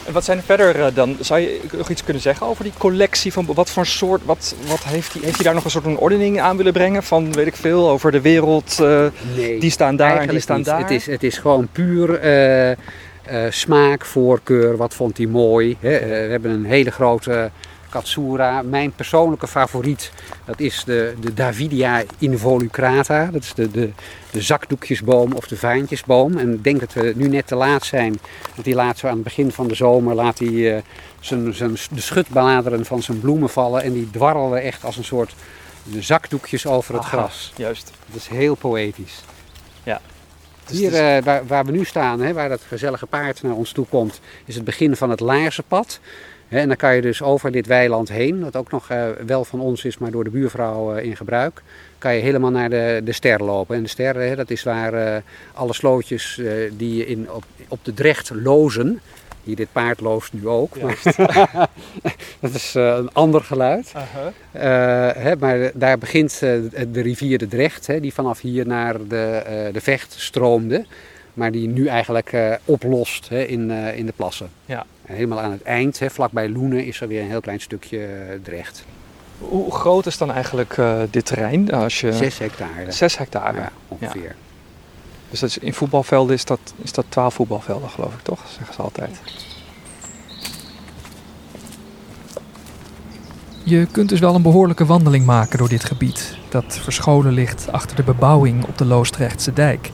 En 0.08 0.14
wat 0.14 0.26
zijn 0.26 0.38
er 0.38 0.44
verder 0.44 0.94
dan? 0.94 1.18
Zou 1.20 1.40
je 1.40 1.62
nog 1.72 1.90
iets 1.90 2.04
kunnen 2.04 2.22
zeggen 2.22 2.48
over 2.48 2.64
die 2.64 2.74
collectie? 2.78 3.34
Van 3.34 3.46
wat 3.46 3.70
voor 3.70 3.86
soort, 3.86 4.26
wat, 4.26 4.56
wat 4.68 4.84
heeft 4.84 5.14
hij 5.14 5.22
heeft 5.22 5.36
hij 5.36 5.46
daar 5.46 5.54
nog 5.54 5.64
een 5.64 5.72
soort 5.72 5.86
een 5.86 5.98
ordening 5.98 6.40
aan 6.40 6.58
willen 6.58 6.74
brengen? 6.74 7.04
Van 7.04 7.34
weet 7.34 7.48
ik 7.48 7.56
veel, 7.56 7.90
over 7.90 8.12
de 8.12 8.22
wereld, 8.22 8.78
uh, 8.82 9.06
nee, 9.36 9.60
die 9.60 9.72
staan 9.72 9.96
daar 9.96 10.18
en 10.18 10.28
die 10.28 10.40
staan 10.40 10.58
niet. 10.58 10.66
daar? 10.66 10.80
Het 10.80 10.92
is, 10.92 11.06
het 11.06 11.24
is 11.24 11.38
gewoon 11.38 11.68
puur 11.72 12.24
uh, 12.24 12.70
uh, 12.70 12.76
smaak, 13.50 14.06
voorkeur, 14.06 14.78
wat 14.78 14.94
vond 14.94 15.18
hij 15.18 15.26
mooi. 15.26 15.78
Hè? 15.80 16.00
we 16.00 16.32
hebben 16.32 16.52
een 16.52 16.66
hele 16.66 16.92
grote 16.92 17.52
Katsura. 17.90 18.62
Mijn 18.62 18.92
persoonlijke 18.92 19.48
favoriet, 19.48 20.12
dat 20.46 20.60
is 20.60 20.84
de, 20.86 21.14
de 21.20 21.34
Davidia 21.34 22.04
involucrata. 22.18 23.26
Dat 23.26 23.44
is 23.44 23.54
de, 23.54 23.72
de, 23.72 23.90
de 24.32 24.42
zakdoekjesboom 24.42 25.32
of 25.32 25.48
de 25.48 25.58
vaantjesboom. 25.58 26.38
En 26.38 26.54
ik 26.54 26.64
denk 26.64 26.80
dat 26.80 26.94
we 26.94 27.14
nu 27.16 27.28
net 27.28 27.48
te 27.48 27.56
laat 27.56 27.86
zijn. 27.86 28.20
Dat 28.56 28.66
hij 28.66 28.74
laat 28.74 28.98
zo 28.98 29.08
aan 29.08 29.14
het 29.14 29.24
begin 29.24 29.52
van 29.52 29.68
de 29.68 29.76
zomer 29.76 30.16
laat 30.16 30.40
hij, 30.40 30.48
uh, 30.48 30.78
zijn, 31.20 31.54
zijn, 31.54 31.72
de 31.72 32.02
schutbladeren 32.02 32.86
van 32.86 33.02
zijn 33.02 33.20
bloemen 33.20 33.50
vallen. 33.50 33.84
En 33.84 33.94
die 33.94 34.10
dwarrelen 34.10 34.62
echt 34.62 34.84
als 34.84 34.98
een 34.98 35.04
soort 35.04 35.36
zakdoekjes 36.00 36.66
over 36.66 36.94
het 36.94 37.04
Aha, 37.04 37.18
gras. 37.18 37.54
Juist. 37.56 37.92
Dat 38.06 38.16
is 38.16 38.28
heel 38.28 38.56
poëtisch. 38.56 39.24
Ja. 39.84 40.02
Dus 40.66 40.78
Hier 40.78 41.18
uh, 41.18 41.24
waar, 41.24 41.48
waar, 41.48 41.66
we 41.66 41.72
nu 41.72 41.86
staan, 41.86 42.20
hè, 42.20 42.34
waar 42.34 42.50
dat 42.50 42.62
gezellige 42.68 43.06
paard 43.06 43.42
naar 43.44 43.54
ons 43.54 43.72
toe 43.72 43.86
komt, 43.86 44.20
is 44.46 44.56
het 44.56 44.64
begin 44.64 44.96
van 44.96 45.10
het 45.10 45.20
Laarzenpad. 45.20 46.00
En 46.50 46.68
dan 46.68 46.78
kan 46.78 46.96
je 46.96 47.02
dus 47.02 47.22
over 47.22 47.52
dit 47.52 47.68
weiland 47.68 48.10
heen, 48.10 48.44
wat 48.44 48.56
ook 48.56 48.72
nog 48.72 48.92
uh, 48.92 49.06
wel 49.26 49.46
van 49.46 49.60
ons 49.60 49.86
is, 49.86 49.98
maar 49.98 50.12
door 50.12 50.24
de 50.24 50.30
buurvrouw 50.30 50.98
uh, 50.98 51.04
in 51.04 51.16
gebruik, 51.16 51.62
kan 51.98 52.16
je 52.16 52.22
helemaal 52.22 52.52
naar 52.52 52.70
de, 52.70 53.02
de 53.04 53.12
ster 53.12 53.44
lopen. 53.44 53.76
En 53.76 53.84
de 53.84 53.90
ster, 53.90 54.36
dat 54.36 54.50
is 54.50 54.64
waar 54.64 54.94
uh, 54.94 55.16
alle 55.54 55.74
slootjes 55.74 56.42
die 56.72 57.06
in, 57.06 57.32
op, 57.32 57.44
op 57.68 57.80
de 57.82 57.94
Drecht 57.94 58.32
lozen, 58.34 59.00
hier 59.44 59.56
dit 59.56 59.72
paard 59.72 60.00
loost 60.00 60.34
nu 60.34 60.48
ook, 60.48 60.82
maar 60.82 61.00
dat 62.40 62.54
is 62.54 62.74
een 62.74 63.14
ander 63.14 63.42
geluid. 63.42 63.94
-huh. 64.52 65.40
maar 65.40 65.72
daar 65.74 65.98
begint 65.98 66.40
de 66.40 67.02
rivier 67.02 67.38
de 67.38 67.48
Drecht, 67.48 68.02
die 68.02 68.14
vanaf 68.14 68.42
hier 68.42 68.68
naar 68.68 68.98
de, 69.08 69.70
de 69.74 69.82
Vecht 69.82 70.14
stroomde. 70.18 70.86
Maar 71.38 71.52
die 71.52 71.68
nu 71.68 71.88
eigenlijk 71.88 72.34
uh, 72.34 72.54
oplost 72.66 73.30
hè, 73.30 73.44
in, 73.44 73.70
uh, 73.70 73.98
in 73.98 74.06
de 74.06 74.14
plassen. 74.16 74.50
Ja. 74.66 74.86
En 75.06 75.16
helemaal 75.16 75.40
aan 75.40 75.52
het 75.52 75.64
eind, 75.64 76.00
hè, 76.00 76.10
vlakbij 76.10 76.50
Loenen, 76.50 76.86
is 76.86 77.02
er 77.02 77.08
weer 77.08 77.22
een 77.22 77.28
heel 77.28 77.42
klein 77.42 77.60
stukje 77.60 77.98
uh, 77.98 78.40
Drecht. 78.44 78.86
Hoe 79.40 79.72
groot 79.72 80.06
is 80.06 80.18
dan 80.18 80.32
eigenlijk 80.32 80.76
dit 81.10 81.26
terrein? 81.26 81.72
Als 81.72 82.00
je... 82.00 82.14
Zes 82.14 82.38
hectare. 82.38 82.92
Zes 82.92 83.18
hectare? 83.18 83.58
Ja, 83.58 83.72
ongeveer. 83.88 84.24
Ja. 84.24 84.36
Dus 85.30 85.40
dat 85.40 85.50
is, 85.50 85.58
in 85.58 85.74
voetbalvelden 85.74 86.36
is 86.36 86.46
dat, 86.46 86.60
is 86.82 86.92
dat 86.92 87.06
12 87.10 87.34
voetbalvelden, 87.34 87.90
geloof 87.90 88.14
ik, 88.14 88.22
toch? 88.22 88.40
Zeggen 88.48 88.74
ze 88.74 88.82
altijd. 88.82 89.20
Je 93.64 93.88
kunt 93.92 94.10
dus 94.10 94.20
wel 94.20 94.36
een 94.36 94.42
behoorlijke 94.42 94.86
wandeling 94.86 95.26
maken 95.26 95.58
door 95.58 95.70
dit 95.70 95.84
gebied, 95.84 96.38
dat 96.50 96.80
verscholen 96.84 97.34
ligt 97.34 97.72
achter 97.72 97.96
de 97.96 98.04
bebouwing 98.04 98.66
op 98.66 98.78
de 98.78 98.86
Loostrechtse 98.86 99.54
dijk. 99.54 99.92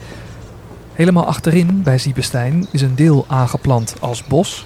Helemaal 0.93 1.25
achterin 1.25 1.83
bij 1.83 1.97
Siebestein 1.97 2.67
is 2.71 2.81
een 2.81 2.95
deel 2.95 3.25
aangeplant 3.27 3.95
als 3.99 4.23
bos. 4.23 4.65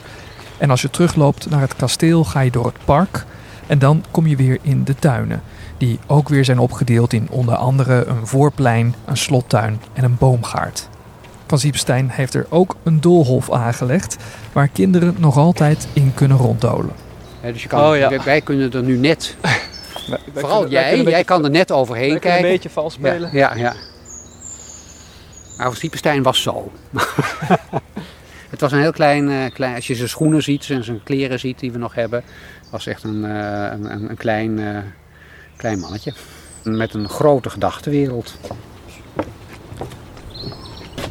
En 0.58 0.70
als 0.70 0.82
je 0.82 0.90
terugloopt 0.90 1.50
naar 1.50 1.62
het 1.62 1.76
kasteel 1.76 2.24
ga 2.24 2.40
je 2.40 2.52
door 2.52 2.66
het 2.66 2.86
park 2.86 3.26
en 3.68 3.80
dan 3.80 4.04
kom 4.12 4.28
je 4.28 4.36
weer 4.36 4.58
in 4.62 4.84
de 4.84 4.96
tuinen. 4.96 5.42
Die 5.78 6.00
ook 6.08 6.30
weer 6.30 6.46
zijn 6.46 6.60
opgedeeld 6.60 7.14
in 7.14 7.28
onder 7.30 7.56
andere 7.56 8.06
een 8.06 8.28
voorplein, 8.28 8.96
een 9.06 9.18
slottuin 9.18 9.82
en 9.94 10.04
een 10.04 10.18
boomgaard. 10.18 10.90
Van 11.48 11.60
Siebestein 11.60 12.10
heeft 12.10 12.34
er 12.34 12.46
ook 12.50 12.76
een 12.84 13.02
doolhof 13.02 13.52
aangelegd 13.52 14.18
waar 14.54 14.68
kinderen 14.68 15.16
nog 15.18 15.38
altijd 15.38 15.88
in 15.94 16.12
kunnen 16.14 16.38
ronddolen. 16.38 16.92
Ja, 17.42 17.52
dus 17.52 17.62
je 17.62 17.68
kan, 17.68 17.90
oh, 17.90 17.98
ja. 17.98 18.24
wij 18.24 18.42
kunnen 18.42 18.72
er 18.72 18.84
nu 18.84 18.98
net, 18.98 19.36
wij, 19.42 19.52
wij 20.10 20.20
vooral 20.34 20.62
kunnen, 20.62 20.82
jij, 20.82 21.04
jij 21.04 21.24
kan 21.24 21.44
er 21.44 21.50
net 21.50 21.72
overheen 21.72 22.20
kijken. 22.20 22.46
een 22.46 22.52
beetje 22.52 22.70
vals 22.70 22.94
spelen. 22.94 23.30
Ja, 23.34 23.56
ja. 23.56 23.62
ja. 23.62 23.74
Maar 25.58 25.66
van 25.66 25.76
Siepenstein 25.76 26.24
was 26.24 26.42
zo. 26.42 26.72
het 28.50 28.62
was 28.62 28.72
een 28.72 28.80
heel 28.80 28.92
klein, 28.92 29.30
uh, 29.30 29.46
klein, 29.54 29.76
als 29.76 29.88
je 29.88 29.96
zijn 29.96 30.10
schoenen 30.10 30.44
ziet 30.44 30.70
en 30.70 30.84
zijn 30.84 31.04
kleren 31.04 31.40
ziet 31.40 31.60
die 31.60 31.72
we 31.72 31.78
nog 31.78 31.96
hebben, 31.96 32.24
was 32.72 32.88
echt 32.88 33.04
een, 33.04 33.24
uh, 33.24 33.72
een, 33.72 34.10
een, 34.10 34.18
klein, 34.18 34.58
uh, 34.58 34.78
Klein 35.58 35.80
mannetje. 35.80 36.14
Met 36.64 36.94
een 36.94 37.10
grote 37.10 37.50
gedachtenwereld. 37.50 38.38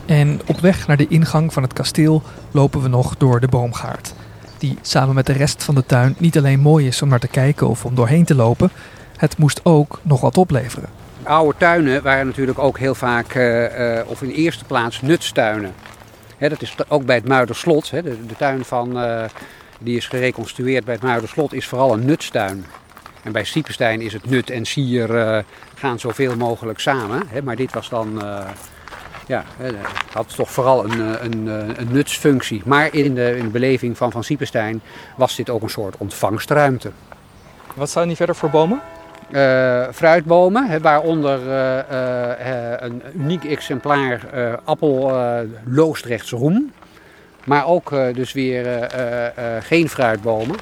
En 0.07 0.41
op 0.47 0.61
weg 0.61 0.87
naar 0.87 0.97
de 0.97 1.09
ingang 1.09 1.53
van 1.53 1.63
het 1.63 1.73
kasteel 1.73 2.23
lopen 2.51 2.83
we 2.83 2.89
nog 2.89 3.17
door 3.17 3.41
de 3.41 3.49
boomgaard. 3.49 4.15
Die 4.59 4.79
samen 4.83 5.15
met 5.15 5.27
de 5.27 5.33
rest 5.33 5.65
van 5.65 5.75
de 5.75 5.87
tuin 5.87 6.15
niet 6.19 6.39
alleen 6.39 6.61
mooi 6.61 6.87
is 6.87 7.03
om 7.03 7.09
naar 7.09 7.21
te 7.21 7.29
kijken 7.29 7.69
of 7.69 7.85
om 7.85 7.95
doorheen 7.95 8.25
te 8.25 8.35
lopen, 8.35 8.71
het 9.17 9.39
moest 9.39 9.61
ook 9.65 10.01
nog 10.03 10.21
wat 10.21 10.39
opleveren. 10.39 10.89
Oude 11.27 11.59
tuinen 11.59 12.03
waren 12.03 12.27
natuurlijk 12.27 12.59
ook 12.59 12.79
heel 12.79 12.95
vaak, 12.95 13.35
uh, 13.35 13.97
uh, 13.97 14.01
of 14.07 14.23
in 14.23 14.31
eerste 14.31 14.65
plaats, 14.65 15.03
nutstuinen. 15.03 15.75
Dat 16.39 16.63
is 16.63 16.75
ook 16.89 17.05
bij 17.05 17.17
het 17.17 17.29
Muiderslot. 17.29 17.91
De, 17.91 18.19
tuin 18.39 18.65
van, 18.65 18.99
uh, 18.99 19.25
die 19.79 19.97
is 19.97 20.07
gereconstrueerd 20.07 20.85
bij 20.85 20.95
het 20.95 21.03
Muiderslot 21.03 21.53
is 21.53 21.67
vooral 21.67 21.93
een 21.93 22.05
nutstuin. 22.05 22.65
En 23.23 23.33
bij 23.33 23.45
Siepenstein 23.45 24.01
is 24.01 24.13
het 24.13 24.31
nut 24.31 24.51
en 24.51 24.65
sier 24.65 25.45
gaan 25.75 25.99
zoveel 25.99 26.37
mogelijk 26.37 26.81
samen. 26.81 27.23
Maar 27.45 27.57
dit 27.57 27.73
was 27.73 27.89
dan 27.89 28.23
ja, 29.27 29.45
had 30.13 30.35
toch 30.37 30.51
vooral 30.51 30.85
een, 30.85 31.25
een, 31.25 31.47
een, 31.81 31.89
nutsfunctie. 31.91 32.63
Maar 32.65 32.95
in 32.95 33.15
de, 33.15 33.37
in 33.37 33.51
beleving 33.51 33.97
van 33.97 34.13
Van 34.13 34.25
Siepenstein 34.25 34.81
was 35.17 35.37
dit 35.37 35.51
ook 35.51 35.63
een 35.63 35.71
soort 35.71 35.97
ontvangstruimte. 35.97 36.91
Wat 37.75 37.89
staan 37.89 38.07
die 38.07 38.17
verder 38.17 38.37
voor 38.37 38.51
bomen? 38.51 38.81
Uh, 39.31 39.87
fruitbomen, 39.93 40.83
waaronder 40.83 41.41
uh, 41.41 41.79
uh, 41.91 42.75
een 42.79 43.03
uniek 43.15 43.45
exemplaar 43.45 44.21
appel 44.65 45.13
roem. 46.31 46.73
Maar 47.45 47.67
ook 47.67 47.91
dus 48.15 48.33
weer 48.33 48.89
geen 49.61 49.89
fruitbomen. 49.89 50.57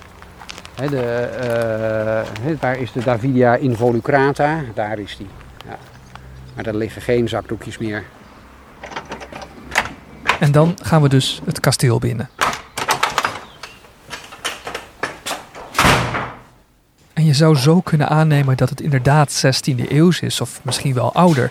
He, 0.74 0.88
de, 0.88 2.56
waar 2.60 2.78
is 2.78 2.92
de 2.92 3.04
Davidia 3.04 3.54
involucrata? 3.56 4.60
Daar 4.74 4.98
is 4.98 5.16
die. 5.16 5.28
Ja. 5.68 5.76
Maar 6.54 6.64
daar 6.64 6.74
liggen 6.74 7.02
geen 7.02 7.28
zakdoekjes 7.28 7.78
meer. 7.78 8.04
En 10.40 10.52
dan 10.52 10.76
gaan 10.82 11.02
we 11.02 11.08
dus 11.08 11.40
het 11.44 11.60
kasteel 11.60 11.98
binnen. 11.98 12.28
Je 17.34 17.40
zou 17.40 17.56
zo 17.56 17.80
kunnen 17.80 18.08
aannemen 18.08 18.56
dat 18.56 18.70
het 18.70 18.80
inderdaad 18.80 19.44
16e 19.46 19.88
eeuws 19.88 20.20
is, 20.20 20.40
of 20.40 20.60
misschien 20.62 20.94
wel 20.94 21.12
ouder. 21.12 21.50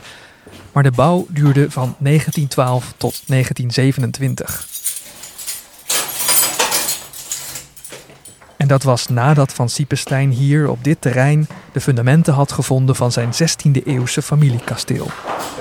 Maar 0.72 0.84
de 0.84 0.92
bouw 0.92 1.26
duurde 1.30 1.72
van 1.72 1.96
1912 1.98 2.94
tot 2.98 3.22
1927. 3.26 4.68
En 8.58 8.68
dat 8.68 8.84
was 8.84 9.08
nadat 9.08 9.54
Van 9.54 9.70
Siepenstein 9.70 10.30
hier 10.30 10.70
op 10.70 10.84
dit 10.84 11.02
terrein 11.02 11.48
de 11.74 11.82
fundamenten 11.82 12.34
had 12.34 12.52
gevonden 12.52 12.96
van 12.96 13.12
zijn 13.12 13.30
16e 13.34 13.84
eeuwse 13.86 14.22
familiekasteel. 14.22 15.08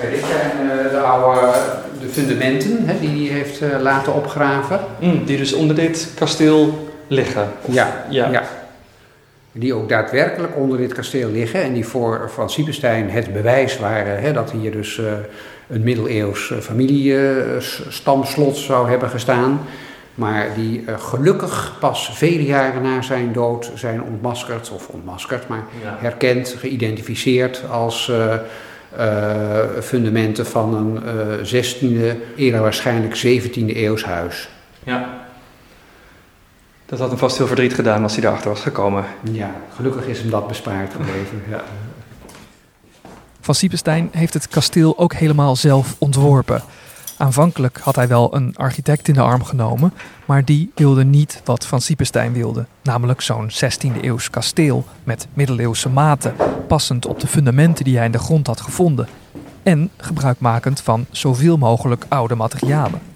Dit 0.01 0.25
zijn 0.25 0.69
eh, 0.69 0.91
de 0.91 0.99
oude 0.99 1.51
de 1.99 2.07
fundamenten 2.07 2.85
hè, 2.85 2.99
die 2.99 3.29
hij 3.29 3.37
heeft 3.37 3.61
uh, 3.61 3.79
laten 3.81 4.13
opgraven. 4.13 4.79
Mm, 4.99 5.25
die 5.25 5.37
dus 5.37 5.53
onder 5.53 5.75
dit 5.75 6.11
kasteel 6.15 6.91
liggen. 7.07 7.47
Ja, 7.65 8.05
ja, 8.09 8.29
ja. 8.29 8.43
Die 9.55 9.73
ook 9.73 9.89
daadwerkelijk 9.89 10.55
onder 10.55 10.77
dit 10.77 10.93
kasteel 10.93 11.31
liggen 11.31 11.63
en 11.63 11.73
die 11.73 11.85
voor 11.85 12.29
Van 12.33 12.49
Siepenstein 12.49 13.09
het 13.09 13.33
bewijs 13.33 13.79
waren 13.79 14.21
hè, 14.21 14.33
dat 14.33 14.51
hier 14.51 14.71
dus 14.71 14.97
uh, 14.97 15.05
een 15.67 15.83
middeleeuws 15.83 16.53
familiestamslot 16.59 18.57
zou 18.57 18.89
hebben 18.89 19.09
gestaan. 19.09 19.61
Maar 20.15 20.47
die 20.55 20.81
uh, 20.81 20.99
gelukkig 20.99 21.77
pas 21.79 22.11
vele 22.13 22.45
jaren 22.45 22.81
na 22.81 23.01
zijn 23.01 23.33
dood 23.33 23.71
zijn 23.75 24.03
ontmaskerd, 24.03 24.71
of 24.71 24.87
ontmaskerd, 24.87 25.47
maar 25.47 25.63
ja. 25.83 25.97
herkend, 25.99 26.55
geïdentificeerd 26.59 27.63
als 27.71 28.11
uh, 28.11 28.33
fundamenten 29.81 30.45
van 30.45 30.75
een 30.75 30.99
16e, 31.45 32.17
eerder 32.35 32.61
waarschijnlijk 32.61 33.17
17e 33.17 33.75
eeuws 33.75 34.03
huis. 34.03 34.49
Ja. 34.83 35.22
Dat 36.93 37.01
had 37.01 37.11
hem 37.11 37.19
vast 37.19 37.37
heel 37.37 37.47
verdriet 37.47 37.73
gedaan 37.73 38.03
als 38.03 38.15
hij 38.15 38.23
erachter 38.23 38.49
was 38.49 38.61
gekomen. 38.61 39.05
Ja, 39.31 39.51
gelukkig 39.75 40.05
is 40.05 40.19
hem 40.19 40.29
dat 40.29 40.47
bespaard 40.47 40.91
gebleven. 40.91 41.43
ja. 41.49 41.63
Van 43.41 43.55
Siepenstein 43.55 44.09
heeft 44.11 44.33
het 44.33 44.47
kasteel 44.47 44.97
ook 44.97 45.13
helemaal 45.13 45.55
zelf 45.55 45.95
ontworpen. 45.97 46.61
Aanvankelijk 47.17 47.77
had 47.77 47.95
hij 47.95 48.07
wel 48.07 48.35
een 48.35 48.55
architect 48.55 49.07
in 49.07 49.13
de 49.13 49.21
arm 49.21 49.43
genomen, 49.43 49.93
maar 50.25 50.45
die 50.45 50.71
wilde 50.75 51.03
niet 51.03 51.41
wat 51.43 51.65
Van 51.65 51.81
Siepenstein 51.81 52.33
wilde, 52.33 52.65
namelijk 52.83 53.21
zo'n 53.21 53.49
16e 53.51 54.01
eeuws 54.01 54.29
kasteel 54.29 54.85
met 55.03 55.27
middeleeuwse 55.33 55.89
maten, 55.89 56.35
passend 56.67 57.05
op 57.05 57.19
de 57.19 57.27
fundamenten 57.27 57.85
die 57.85 57.95
hij 57.97 58.05
in 58.05 58.11
de 58.11 58.19
grond 58.19 58.47
had 58.47 58.61
gevonden 58.61 59.07
en 59.63 59.89
gebruikmakend 59.97 60.81
van 60.81 61.05
zoveel 61.11 61.57
mogelijk 61.57 62.05
oude 62.09 62.35
materialen. 62.35 63.12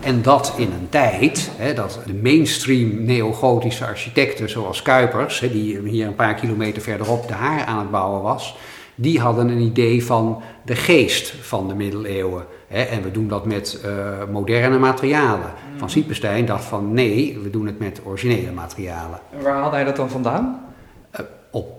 En 0.00 0.22
dat 0.22 0.54
in 0.56 0.72
een 0.72 0.88
tijd 0.88 1.50
hè, 1.56 1.74
dat 1.74 2.00
de 2.06 2.14
mainstream 2.14 3.04
neogotische 3.04 3.84
architecten 3.84 4.50
zoals 4.50 4.82
Kuipers, 4.82 5.40
hè, 5.40 5.52
die 5.52 5.78
hier 5.78 6.06
een 6.06 6.14
paar 6.14 6.34
kilometer 6.34 6.82
verderop 6.82 7.28
de 7.28 7.34
haar 7.34 7.64
aan 7.64 7.78
het 7.78 7.90
bouwen 7.90 8.22
was, 8.22 8.56
die 8.94 9.20
hadden 9.20 9.48
een 9.48 9.60
idee 9.60 10.04
van 10.04 10.42
de 10.64 10.76
geest 10.76 11.34
van 11.40 11.68
de 11.68 11.74
middeleeuwen. 11.74 12.46
Hè, 12.68 12.82
en 12.82 13.02
we 13.02 13.10
doen 13.10 13.28
dat 13.28 13.46
met 13.46 13.80
uh, 13.84 13.90
moderne 14.32 14.78
materialen. 14.78 15.52
Van 15.76 15.86
mm. 15.86 15.88
Siepenstein 15.88 16.46
dacht 16.46 16.64
van 16.64 16.92
nee, 16.92 17.38
we 17.42 17.50
doen 17.50 17.66
het 17.66 17.78
met 17.78 18.00
originele 18.04 18.52
materialen. 18.52 19.20
En 19.36 19.42
waar 19.42 19.54
haalde 19.54 19.76
hij 19.76 19.84
dat 19.84 19.96
dan 19.96 20.10
vandaan? 20.10 20.67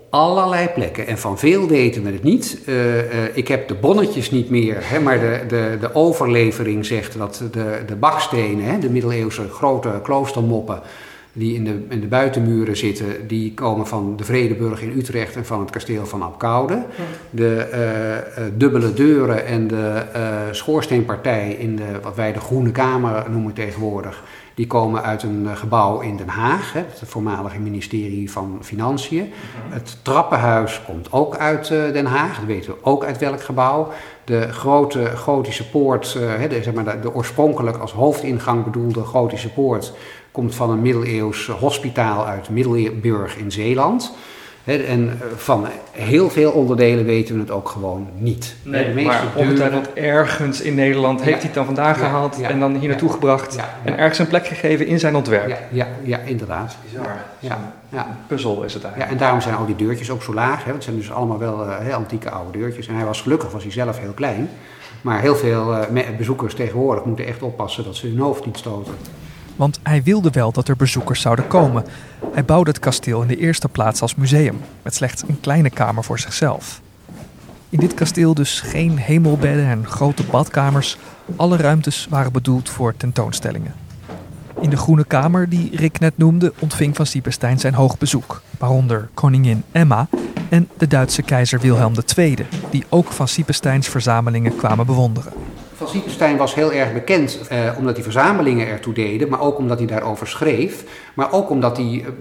Allerlei 0.10 0.68
plekken. 0.68 1.08
En 1.08 1.18
van 1.18 1.40
veel 1.40 1.68
weten 1.68 2.04
we 2.04 2.12
het 2.12 2.24
niet. 2.24 2.58
Uh, 2.66 3.38
ik 3.38 3.48
heb 3.48 3.68
de 3.68 3.76
bonnetjes 3.76 4.32
niet 4.32 4.50
meer, 4.50 4.78
hè, 4.80 5.00
maar 5.00 5.20
de, 5.20 5.44
de, 5.48 5.78
de 5.80 5.96
overlevering 5.96 6.86
zegt 6.86 7.18
dat 7.18 7.44
de, 7.52 7.80
de 7.88 7.96
bakstenen, 7.96 8.66
hè, 8.66 8.80
de 8.80 8.90
middeleeuwse 8.90 9.50
grote 9.50 10.00
kloostermoppen 10.04 10.82
die 11.40 11.56
in 11.56 11.64
de, 11.64 11.86
in 11.90 12.02
de 12.02 12.08
buitenmuren 12.08 12.78
zitten, 12.78 13.28
die 13.28 13.54
komen 13.54 13.88
van 13.88 14.14
de 14.16 14.24
Vredeburg 14.24 14.82
in 14.82 14.98
Utrecht 14.98 15.36
en 15.36 15.46
van 15.46 15.60
het 15.60 15.70
kasteel 15.70 16.06
van 16.06 16.22
Apkoude. 16.22 16.84
De 17.30 17.68
uh, 18.38 18.44
dubbele 18.58 18.94
deuren 18.94 19.46
en 19.46 19.68
de 19.68 20.04
uh, 20.16 20.22
schoorsteenpartij 20.52 21.52
in 21.52 21.76
de, 21.76 22.00
wat 22.02 22.16
wij 22.16 22.34
de 22.34 22.40
Groene 22.40 22.72
Kamer 22.72 23.26
noemen 23.30 23.54
tegenwoordig, 23.54 24.24
die 24.54 24.68
komen 24.68 25.04
uit 25.04 25.24
een 25.24 25.48
gebouw 25.54 26.00
in 26.00 26.18
Den 26.18 26.28
Haag, 26.28 26.74
hè, 26.74 26.80
het 26.80 27.10
voormalige 27.10 27.60
ministerie 27.60 28.32
van 28.32 28.58
Financiën. 28.62 29.24
Mhm. 29.24 29.74
Het 29.74 29.98
trappenhuis 30.02 30.82
komt 30.86 31.12
ook 31.12 31.38
uit 31.38 31.68
Den 31.68 32.06
Haag, 32.06 32.36
dat 32.36 32.46
weten 32.46 32.72
we 32.72 32.78
ook 32.82 33.04
uit 33.04 33.18
welk 33.18 33.42
gebouw. 33.42 33.92
De 34.24 34.52
grote 34.52 35.12
gotische 35.16 35.70
poort, 35.70 36.14
hè, 36.20 36.48
de, 36.48 36.64
zeg 36.64 36.74
maar, 36.74 36.84
de, 36.84 37.00
de 37.02 37.14
oorspronkelijk 37.14 37.78
als 37.78 37.92
hoofdingang 37.92 38.64
bedoelde 38.64 39.02
gotische 39.04 39.54
poort, 39.54 39.94
komt 40.40 40.56
van 40.56 40.70
een 40.70 40.82
middeleeuws 40.82 41.48
hospitaal 41.48 42.26
uit 42.26 42.50
Middelburg 42.50 43.38
in 43.38 43.52
Zeeland. 43.52 44.14
en 44.64 45.20
eh, 45.22 45.28
van 45.36 45.68
heel 45.92 46.30
veel 46.30 46.52
onderdelen 46.52 47.06
weten 47.06 47.36
we 47.36 47.42
het 47.42 47.52
ook 47.52 47.70
gewoon 47.70 48.08
niet. 48.18 48.56
Nee, 48.64 48.86
de 48.86 48.94
meeste 48.94 49.10
maar 49.10 49.24
ongetwijfeld 49.36 49.94
ergens 49.94 50.62
in 50.62 50.76
Nederland 50.76 51.22
heeft 51.22 51.38
hij 51.38 51.46
het 51.46 51.54
dan 51.54 51.66
vandaan 51.66 51.96
gehaald 51.96 52.42
en 52.42 52.60
dan 52.60 52.76
hier 52.76 52.90
naartoe 52.90 53.10
gebracht 53.10 53.58
en 53.84 53.98
ergens 53.98 54.20
een 54.20 54.28
plek 54.28 54.48
gegeven 54.48 54.88
in 54.88 55.00
zijn 55.00 55.16
ontwerp. 55.16 55.58
Ja, 55.72 55.88
ja, 56.04 56.18
inderdaad. 56.18 56.78
Bizar. 56.90 57.18
Ja. 57.40 57.74
Ja. 57.90 58.18
puzzel 58.28 58.64
is 58.64 58.74
het 58.74 58.84
eigenlijk. 58.84 59.12
Ja, 59.12 59.18
en 59.18 59.24
daarom 59.24 59.42
zijn 59.42 59.56
al 59.56 59.66
die 59.66 59.76
deurtjes 59.76 60.12
ook 60.12 60.24
zo 60.24 60.34
laag. 60.34 60.58
Hè, 60.58 60.72
want 60.72 60.74
het 60.76 60.84
zijn 60.84 60.96
dus 60.96 61.12
allemaal 61.12 61.40
wel 61.40 61.66
uh, 61.66 61.78
heel 61.78 61.94
antieke 61.94 62.30
oude 62.30 62.58
deurtjes. 62.58 62.88
En 62.88 62.96
hij 62.96 63.06
was 63.06 63.22
gelukkig, 63.22 63.52
was 63.52 63.64
hij 63.64 63.72
zelf 63.72 64.00
heel 64.00 64.12
klein. 64.12 64.50
Maar 65.02 65.22
heel 65.22 65.36
veel 65.36 65.78
uh, 65.78 66.04
bezoekers 66.18 66.54
tegenwoordig 66.54 67.06
moeten 67.06 67.26
echt 67.26 67.42
oppassen 67.42 67.84
dat 67.84 67.96
ze 67.96 68.08
hun 68.08 68.20
hoofd 68.20 68.46
niet 68.46 68.58
stoten 68.58 68.94
want 69.60 69.80
hij 69.84 70.04
wilde 70.04 70.30
wel 70.30 70.52
dat 70.52 70.68
er 70.68 70.76
bezoekers 70.76 71.22
zouden 71.22 71.48
komen. 71.48 71.86
Hij 72.34 72.46
bouwde 72.46 72.70
het 72.70 72.80
kasteel 72.80 73.22
in 73.22 73.28
de 73.28 73.38
eerste 73.38 73.68
plaats 73.68 74.02
als 74.02 74.16
museum, 74.16 74.60
met 74.82 74.96
slechts 74.96 75.24
een 75.28 75.40
kleine 75.40 75.70
kamer 75.70 76.04
voor 76.04 76.20
zichzelf. 76.20 76.82
In 77.70 77.80
dit 77.80 77.94
kasteel 77.94 78.34
dus 78.34 78.60
geen 78.60 78.98
hemelbedden 78.98 79.66
en 79.66 79.86
grote 79.86 80.24
badkamers. 80.24 80.98
Alle 81.36 81.58
ruimtes 81.58 82.08
waren 82.10 82.32
bedoeld 82.32 82.70
voor 82.70 82.94
tentoonstellingen. 82.98 83.74
In 84.62 84.70
de 84.70 84.78
Groene 84.78 85.06
Kamer, 85.06 85.50
die 85.50 85.76
Rick 85.76 86.00
net 86.00 86.18
noemde, 86.18 86.54
ontving 86.60 86.96
Van 86.96 87.06
Siepenstein 87.06 87.60
zijn 87.60 87.74
hoog 87.74 87.98
bezoek. 87.98 88.42
Waaronder 88.58 89.10
koningin 89.14 89.64
Emma 89.72 90.08
en 90.50 90.70
de 90.78 90.88
Duitse 90.88 91.22
keizer 91.22 91.60
Wilhelm 91.60 91.94
II, 92.16 92.36
die 92.70 92.86
ook 92.90 93.12
Van 93.12 93.28
Siepensteins 93.28 93.88
verzamelingen 93.88 94.56
kwamen 94.56 94.86
bewonderen. 94.86 95.34
Van 95.80 95.88
Siepenstein 95.88 96.38
was 96.38 96.56
heel 96.56 96.72
erg 96.72 96.94
bekend 96.94 97.40
eh, 97.48 97.72
omdat 97.78 97.94
hij 97.94 98.04
verzamelingen 98.04 98.68
ertoe 98.68 98.94
deden, 98.94 99.30
maar 99.30 99.42
ook 99.42 99.58
omdat 99.58 99.78
hij 99.78 99.88
daarover 99.88 100.28
schreef. 100.28 100.84
Maar 101.14 101.32
ook 101.32 101.50
omdat 101.50 101.78
hij 101.78 102.04
eh, 102.06 102.12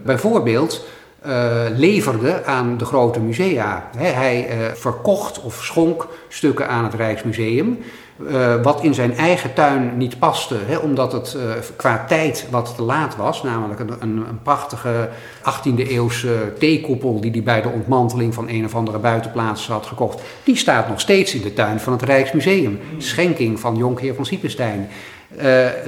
bijvoorbeeld 1.23 1.79
leverde 1.79 2.45
aan 2.45 2.77
de 2.77 2.85
grote 2.85 3.21
musea. 3.21 3.91
hij 3.97 4.49
verkocht 4.75 5.43
of 5.43 5.65
schonk 5.65 6.07
stukken 6.29 6.69
aan 6.69 6.85
het 6.85 6.95
Rijksmuseum. 6.95 7.79
Uh, 8.31 8.63
wat 8.63 8.83
in 8.83 8.95
zijn 8.95 9.17
eigen 9.17 9.55
tuin 9.55 9.97
niet 9.97 10.19
paste, 10.19 10.57
omdat 10.83 11.13
het 11.13 11.37
qua 11.77 12.05
tijd 12.09 12.47
wat 12.51 12.75
te 12.77 12.83
laat 12.83 13.17
was. 13.17 13.43
Namelijk 13.43 13.81
een, 13.81 13.91
een, 14.01 14.17
een 14.29 14.43
prachtige 14.43 15.09
18e 15.41 15.89
eeuwse 15.89 16.53
theekoepel 16.59 17.21
die 17.21 17.31
hij 17.31 17.43
bij 17.43 17.63
de 17.63 17.69
ontmanteling 17.69 18.35
van 18.35 18.49
een 18.49 18.65
of 18.65 18.75
andere 18.75 18.99
buitenplaats 18.99 19.69
had 19.69 19.87
gekocht. 19.87 20.21
Die 20.45 20.57
staat 20.57 20.89
nog 20.89 21.01
steeds 21.01 21.35
in 21.35 21.43
de 21.43 21.53
tuin 21.53 21.81
van 21.81 21.93
het 21.93 22.03
Rijksmuseum. 22.03 22.81
Schenking 22.99 23.61
van 23.61 23.77
Jonkheer 23.77 24.15
van 24.15 24.27
Siepenstein. 24.27 24.89
Uh, 25.37 25.41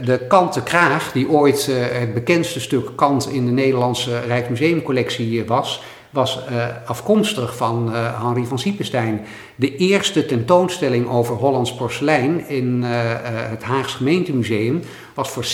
de 0.04 0.25
kanten 0.28 0.62
kraag, 0.62 1.12
die 1.12 1.28
ooit 1.28 1.66
het 1.73 2.14
bekendste 2.14 2.61
stuk 2.61 2.97
kant 2.97 3.30
in 3.30 3.47
de 3.47 3.52
Nederlandse 3.52 4.20
Rijksmuseumcollectie 4.20 5.44
was, 5.44 5.82
was 6.11 6.40
uh, 6.50 6.66
afkomstig 6.85 7.56
van 7.56 7.92
Henri 7.94 8.47
van 8.47 8.59
Siepenstein. 8.59 9.20
De 9.56 9.76
eerste 9.76 10.26
tentoonstelling 10.26 11.09
over 11.09 11.35
Hollands 11.35 11.75
porselein 11.75 12.49
in 12.49 12.82
het 12.82 13.62
Haags 13.62 13.94
Gemeentemuseum 13.94 14.82
was 15.14 15.30
voor 15.30 15.44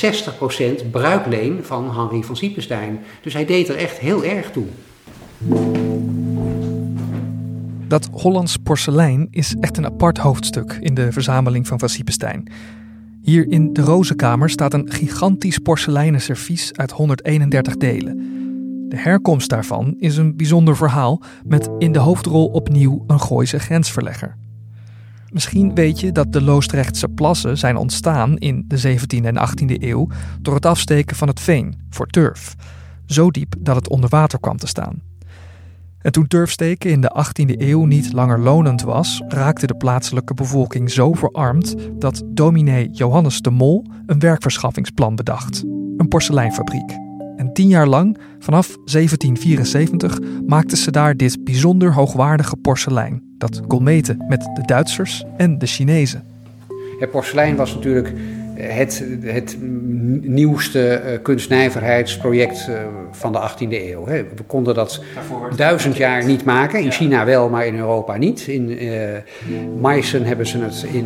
60% 0.86 0.90
bruikleen 0.90 1.64
van 1.64 1.94
Henri 1.98 2.24
van 2.24 2.36
Siepenstein. 2.36 3.00
Dus 3.22 3.32
hij 3.32 3.44
deed 3.44 3.68
er 3.68 3.76
echt 3.76 3.98
heel 3.98 4.24
erg 4.24 4.50
toe. 4.50 4.66
Dat 7.88 8.08
Hollands 8.12 8.56
porselein 8.56 9.28
is 9.30 9.54
echt 9.60 9.76
een 9.76 9.86
apart 9.86 10.18
hoofdstuk 10.18 10.78
in 10.80 10.94
de 10.94 11.12
verzameling 11.12 11.66
van 11.66 11.78
Van 11.78 11.88
Siepenstein. 11.88 12.48
Hier 13.26 13.48
in 13.48 13.72
de 13.72 13.80
Rozenkamer 13.80 14.50
staat 14.50 14.74
een 14.74 14.90
gigantisch 14.90 15.58
porseleinen 15.58 16.20
servies 16.20 16.72
uit 16.72 16.90
131 16.90 17.76
delen. 17.76 18.16
De 18.88 18.96
herkomst 18.96 19.48
daarvan 19.48 19.94
is 19.98 20.16
een 20.16 20.36
bijzonder 20.36 20.76
verhaal 20.76 21.22
met 21.44 21.70
in 21.78 21.92
de 21.92 21.98
hoofdrol 21.98 22.46
opnieuw 22.46 23.04
een 23.06 23.20
Gooise 23.20 23.58
grensverlegger. 23.58 24.36
Misschien 25.32 25.74
weet 25.74 26.00
je 26.00 26.12
dat 26.12 26.32
de 26.32 26.42
Loostrechtse 26.42 27.08
plassen 27.08 27.58
zijn 27.58 27.76
ontstaan 27.76 28.36
in 28.36 28.64
de 28.68 28.98
17e 28.98 29.24
en 29.24 29.48
18e 29.48 29.82
eeuw 29.82 30.08
door 30.40 30.54
het 30.54 30.66
afsteken 30.66 31.16
van 31.16 31.28
het 31.28 31.40
veen 31.40 31.74
voor 31.90 32.06
turf, 32.06 32.54
zo 33.06 33.30
diep 33.30 33.54
dat 33.58 33.76
het 33.76 33.88
onder 33.88 34.10
water 34.10 34.40
kwam 34.40 34.56
te 34.56 34.66
staan. 34.66 35.02
En 36.02 36.12
toen 36.12 36.26
turfsteken 36.26 36.90
in 36.90 37.00
de 37.00 37.24
18e 37.24 37.60
eeuw 37.60 37.84
niet 37.84 38.12
langer 38.12 38.40
lonend 38.40 38.82
was, 38.82 39.22
raakte 39.28 39.66
de 39.66 39.76
plaatselijke 39.76 40.34
bevolking 40.34 40.90
zo 40.90 41.12
verarmd 41.12 41.74
dat 41.98 42.22
dominee 42.26 42.90
Johannes 42.90 43.40
de 43.40 43.50
Mol 43.50 43.84
een 44.06 44.18
werkverschaffingsplan 44.18 45.16
bedacht: 45.16 45.62
een 45.96 46.08
porseleinfabriek. 46.08 46.90
En 47.36 47.52
tien 47.52 47.68
jaar 47.68 47.86
lang, 47.86 48.18
vanaf 48.38 48.66
1774, 48.66 50.18
maakten 50.46 50.78
ze 50.78 50.90
daar 50.90 51.16
dit 51.16 51.44
bijzonder 51.44 51.92
hoogwaardige 51.92 52.56
porselein. 52.56 53.22
Dat 53.38 53.66
kon 53.66 53.82
meten 53.82 54.24
met 54.28 54.40
de 54.40 54.62
Duitsers 54.66 55.24
en 55.36 55.58
de 55.58 55.66
Chinezen. 55.66 56.24
Het 56.98 57.10
porselein 57.10 57.56
was 57.56 57.74
natuurlijk 57.74 58.12
het, 58.58 59.04
het 59.22 59.56
nieuwste 60.20 61.02
uh, 61.04 61.10
kunstnijverheidsproject 61.22 62.66
uh, 62.70 62.76
van 63.10 63.32
de 63.32 63.50
18e 63.50 63.70
eeuw. 63.70 64.04
We 64.04 64.42
konden 64.46 64.74
dat 64.74 65.02
duizend 65.56 65.96
jaar 65.96 66.24
niet 66.24 66.44
maken. 66.44 66.80
In 66.80 66.92
China 66.92 67.24
wel, 67.24 67.48
maar 67.48 67.66
in 67.66 67.78
Europa 67.78 68.16
niet. 68.16 68.46
In 68.46 68.84
uh, 68.84 68.90
Meissen 69.80 70.24
hebben 70.24 70.46
ze 70.46 70.58
het 70.58 70.86
in, 70.92 71.04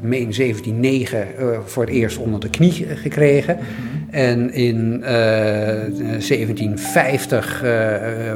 1709 0.00 1.26
voor 1.64 1.82
het 1.82 1.92
eerst 1.92 2.18
onder 2.18 2.40
de 2.40 2.50
knie 2.50 2.86
gekregen. 2.94 3.56
Mhm. 3.56 3.64
En 4.10 4.52
in 4.52 5.00
1750 5.00 7.62
uh, 7.62 7.70
uh, 7.70 7.76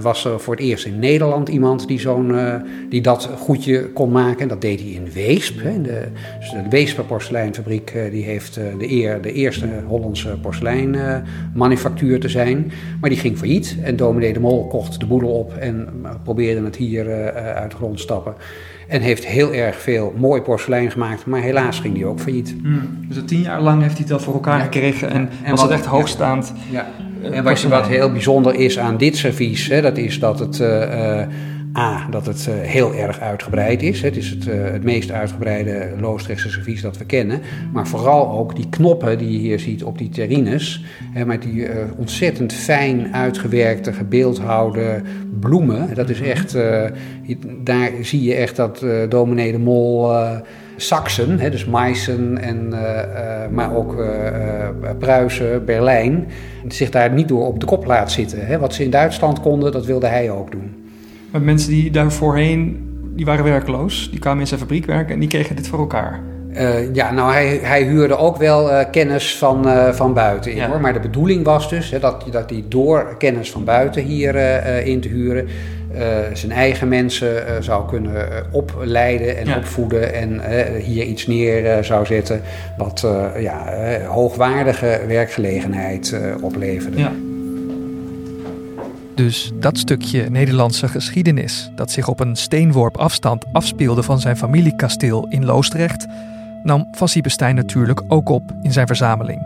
was 0.02 0.24
er 0.24 0.40
voor 0.40 0.54
het 0.54 0.64
eerst 0.64 0.86
in 0.86 0.98
Nederland 0.98 1.48
iemand 1.48 1.88
die, 1.88 2.00
zo'n, 2.00 2.34
die 2.88 3.00
dat 3.00 3.30
goedje 3.38 3.88
kon 3.88 4.10
maken. 4.10 4.48
Dat 4.48 4.60
deed 4.60 4.80
hij 4.80 4.88
in 4.88 5.12
Weesp. 5.12 5.62
Hè. 5.62 5.82
De, 5.82 6.02
dus 6.40 6.50
de 6.50 6.68
Weesper 6.70 7.04
porseleinfabriek 7.04 7.92
die 8.10 8.24
heeft 8.24 8.49
de 8.54 8.90
eer 8.90 9.22
de 9.22 9.32
eerste 9.32 9.68
Hollandse 9.86 10.38
porseleinmanufactuur 10.42 12.20
te 12.20 12.28
zijn. 12.28 12.72
Maar 13.00 13.10
die 13.10 13.18
ging 13.18 13.38
failliet 13.38 13.76
en 13.82 13.96
dominee 13.96 14.32
de 14.32 14.40
Mol 14.40 14.66
kocht 14.66 15.00
de 15.00 15.06
boedel 15.06 15.30
op 15.30 15.54
en 15.54 15.88
probeerde 16.22 16.64
het 16.64 16.76
hier 16.76 17.32
uit 17.34 17.70
de 17.70 17.76
grond 17.76 18.00
stappen. 18.00 18.34
En 18.88 19.00
heeft 19.00 19.26
heel 19.26 19.52
erg 19.52 19.76
veel 19.76 20.14
mooi 20.16 20.40
porselein 20.40 20.90
gemaakt, 20.90 21.26
maar 21.26 21.40
helaas 21.40 21.80
ging 21.80 21.94
die 21.94 22.06
ook 22.06 22.20
failliet. 22.20 22.54
Hmm. 22.62 22.98
Dus 23.08 23.16
tien 23.26 23.40
jaar 23.40 23.60
lang 23.60 23.82
heeft 23.82 23.98
hij 23.98 24.06
dat 24.06 24.22
voor 24.22 24.34
elkaar 24.34 24.60
gekregen 24.60 25.10
en, 25.10 25.28
en 25.42 25.50
was 25.50 25.62
het 25.62 25.70
echt 25.70 25.84
hoogstaand. 25.84 26.52
Ja. 26.70 26.86
ja. 27.22 27.30
En 27.30 27.44
wat, 27.44 27.62
wat, 27.62 27.86
heel 27.86 28.12
bijzonder 28.12 28.54
is 28.54 28.78
aan 28.78 28.96
dit 28.96 29.16
servies, 29.16 29.68
hè, 29.68 29.80
dat 29.80 29.96
is 29.96 30.18
dat 30.18 30.38
het 30.38 30.58
uh, 30.58 31.20
A, 31.76 32.06
dat 32.10 32.26
het 32.26 32.46
uh, 32.48 32.54
heel 32.60 32.94
erg 32.94 33.20
uitgebreid 33.20 33.82
is. 33.82 34.02
Het 34.02 34.16
is 34.16 34.30
het, 34.30 34.46
uh, 34.46 34.54
het 34.64 34.84
meest 34.84 35.10
uitgebreide 35.10 35.88
Loosdrechtse 36.00 36.50
servies 36.50 36.82
dat 36.82 36.98
we 36.98 37.04
kennen. 37.04 37.40
Maar 37.72 37.86
vooral 37.86 38.30
ook 38.38 38.56
die 38.56 38.68
knoppen 38.68 39.18
die 39.18 39.32
je 39.32 39.38
hier 39.38 39.58
ziet 39.58 39.84
op 39.84 39.98
die 39.98 40.08
terrines. 40.08 40.84
Met 41.26 41.42
die 41.42 41.54
uh, 41.54 41.70
ontzettend 41.96 42.52
fijn 42.52 43.14
uitgewerkte, 43.14 43.92
gebeeldhouwde 43.92 45.02
bloemen. 45.40 45.94
Dat 45.94 46.08
is 46.08 46.20
echt, 46.20 46.56
daar 47.64 47.90
zie 48.02 48.22
je 48.22 48.34
echt 48.34 48.56
dat 48.56 48.84
dominee 49.08 49.52
de 49.52 49.58
Mol... 49.58 50.12
Hè, 51.38 51.50
dus 51.50 51.66
Meissen, 51.66 52.38
en, 52.38 52.68
maar 53.50 53.74
ook 53.74 54.04
Pruisen, 54.98 55.64
Berlijn, 55.64 56.26
zich 56.68 56.90
daar 56.90 57.12
niet 57.12 57.28
door 57.28 57.46
op 57.46 57.60
de 57.60 57.66
kop 57.66 57.86
laat 57.86 58.12
zitten. 58.12 58.60
Wat 58.60 58.74
ze 58.74 58.84
in 58.84 58.90
Duitsland 58.90 59.40
konden, 59.40 59.72
dat 59.72 59.86
wilde 59.86 60.06
hij 60.06 60.30
ook 60.30 60.50
doen. 60.50 60.79
Maar 61.32 61.42
mensen 61.42 61.70
die 61.70 61.90
daar 61.90 62.12
voorheen, 62.12 62.88
die 63.14 63.24
waren 63.24 63.44
werkloos. 63.44 64.08
Die 64.10 64.20
kwamen 64.20 64.40
in 64.40 64.46
zijn 64.46 64.60
fabriek 64.60 64.86
werken 64.86 65.14
en 65.14 65.20
die 65.20 65.28
kregen 65.28 65.56
dit 65.56 65.68
voor 65.68 65.78
elkaar. 65.78 66.20
Uh, 66.52 66.94
ja, 66.94 67.12
nou, 67.12 67.32
hij, 67.32 67.58
hij 67.62 67.82
huurde 67.82 68.16
ook 68.16 68.36
wel 68.36 68.70
uh, 68.70 68.80
kennis 68.90 69.36
van, 69.36 69.66
uh, 69.66 69.88
van 69.88 70.14
buiten 70.14 70.50
in 70.50 70.56
ja. 70.56 70.68
hoor. 70.68 70.80
Maar 70.80 70.92
de 70.92 71.00
bedoeling 71.00 71.44
was 71.44 71.68
dus 71.68 71.90
hè, 71.90 71.98
dat, 71.98 72.24
dat 72.30 72.50
hij 72.50 72.64
door 72.68 73.14
kennis 73.18 73.50
van 73.50 73.64
buiten 73.64 74.02
hier 74.02 74.34
in 74.86 75.00
te 75.00 75.08
huren. 75.08 75.48
zijn 76.32 76.52
eigen 76.52 76.88
mensen 76.88 77.64
zou 77.64 77.88
kunnen 77.88 78.28
opleiden 78.50 79.36
en 79.36 79.46
ja. 79.46 79.56
opvoeden. 79.56 80.14
En 80.14 80.40
hier 80.76 81.04
iets 81.04 81.26
neer 81.26 81.84
zou 81.84 82.06
zetten. 82.06 82.40
wat 82.78 83.06
ja, 83.38 83.64
hoogwaardige 84.06 85.00
werkgelegenheid 85.06 86.20
opleverde. 86.40 86.98
Ja. 86.98 87.12
Dus 89.24 89.50
dat 89.54 89.78
stukje 89.78 90.30
Nederlandse 90.30 90.88
geschiedenis, 90.88 91.70
dat 91.74 91.90
zich 91.90 92.08
op 92.08 92.20
een 92.20 92.36
steenworp 92.36 92.96
afstand 92.96 93.44
afspeelde 93.52 94.02
van 94.02 94.20
zijn 94.20 94.36
familiekasteel 94.36 95.26
in 95.28 95.44
Loosdrecht, 95.44 96.06
nam 96.62 96.88
Van 96.92 97.08
Siepenstein 97.08 97.54
natuurlijk 97.54 98.02
ook 98.08 98.28
op 98.28 98.42
in 98.62 98.72
zijn 98.72 98.86
verzameling. 98.86 99.40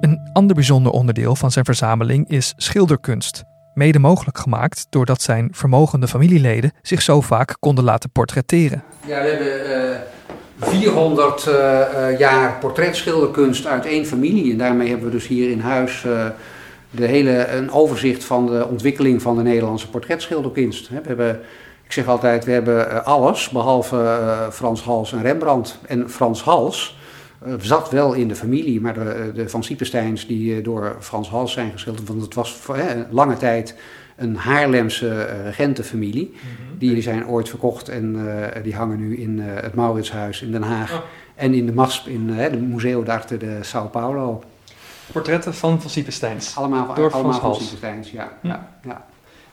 Een 0.00 0.20
ander 0.32 0.54
bijzonder 0.54 0.92
onderdeel 0.92 1.36
van 1.36 1.50
zijn 1.50 1.64
verzameling 1.64 2.28
is 2.28 2.54
schilderkunst, 2.56 3.44
mede 3.74 3.98
mogelijk 3.98 4.38
gemaakt 4.38 4.86
doordat 4.90 5.22
zijn 5.22 5.48
vermogende 5.52 6.08
familieleden 6.08 6.72
zich 6.82 7.02
zo 7.02 7.20
vaak 7.20 7.56
konden 7.58 7.84
laten 7.84 8.10
portretteren. 8.10 8.82
Ja, 9.06 9.22
we 9.22 9.28
hebben 9.28 10.00
uh, 10.60 10.68
400 10.68 11.46
uh, 11.46 12.18
jaar 12.18 12.58
portretschilderkunst 12.58 13.66
uit 13.66 13.86
één 13.86 14.06
familie 14.06 14.52
en 14.52 14.58
daarmee 14.58 14.88
hebben 14.88 15.06
we 15.06 15.12
dus 15.12 15.26
hier 15.26 15.50
in 15.50 15.60
huis 15.60 16.04
uh, 16.04 16.26
de 16.90 17.06
hele, 17.06 17.46
een 17.46 17.70
overzicht 17.70 18.24
van 18.24 18.46
de 18.46 18.66
ontwikkeling 18.66 19.22
van 19.22 19.36
de 19.36 19.42
Nederlandse 19.42 19.90
portretschilderkunst. 19.90 20.88
We 20.88 21.00
hebben, 21.02 21.40
ik 21.84 21.92
zeg 21.92 22.06
altijd, 22.06 22.44
we 22.44 22.52
hebben 22.52 22.90
eh, 22.90 23.06
alles, 23.06 23.48
behalve 23.48 23.96
uh, 23.96 24.48
Frans 24.48 24.82
Hals 24.82 25.12
en 25.12 25.22
Rembrandt. 25.22 25.78
En 25.86 26.10
Frans 26.10 26.42
Hals 26.42 26.98
uh, 27.46 27.54
zat 27.60 27.90
wel 27.90 28.12
in 28.12 28.28
de 28.28 28.34
familie, 28.34 28.80
maar 28.80 28.94
de, 28.94 29.30
de 29.34 29.48
Van 29.48 29.64
Siepensteins 29.64 30.26
die 30.26 30.62
door 30.62 30.96
Frans 31.00 31.28
Hals 31.28 31.52
zijn 31.52 31.72
geschilderd, 31.72 32.08
want 32.08 32.22
het 32.22 32.34
was 32.34 32.52
voor 32.52 32.78
lange 33.10 33.36
tijd 33.36 33.74
een 34.16 34.36
Haarlemse 34.36 35.26
regentenfamilie. 35.44 36.30
Mm 36.32 36.38
-hmm. 36.38 36.78
Die 36.78 37.02
zijn 37.02 37.26
ooit 37.26 37.48
verkocht 37.48 37.88
en 37.88 38.18
die 38.62 38.74
hangen 38.74 38.98
nu 38.98 39.16
in 39.16 39.38
het 39.38 39.74
Mauritshuis 39.74 40.42
in 40.42 40.52
Den 40.52 40.62
Haag. 40.62 40.92
Oh. 40.92 41.00
En 41.34 41.54
in 41.54 41.66
de 41.66 41.72
MASP, 41.72 42.06
in 42.06 42.28
het 42.28 42.68
Museo 42.68 43.02
d'Arte 43.02 43.36
de 43.36 43.58
Sao 43.60 43.86
Paulo 43.86 44.42
portretten 45.12 45.54
van 45.54 45.80
Van 45.80 45.90
Siepensteins. 45.90 46.56
Allemaal, 46.56 46.94
Door 46.94 47.12
allemaal 47.12 47.40
van 47.40 47.54
Siepensteins, 47.54 48.10
ja. 48.10 48.28
ja. 48.42 48.68
ja. 48.82 49.04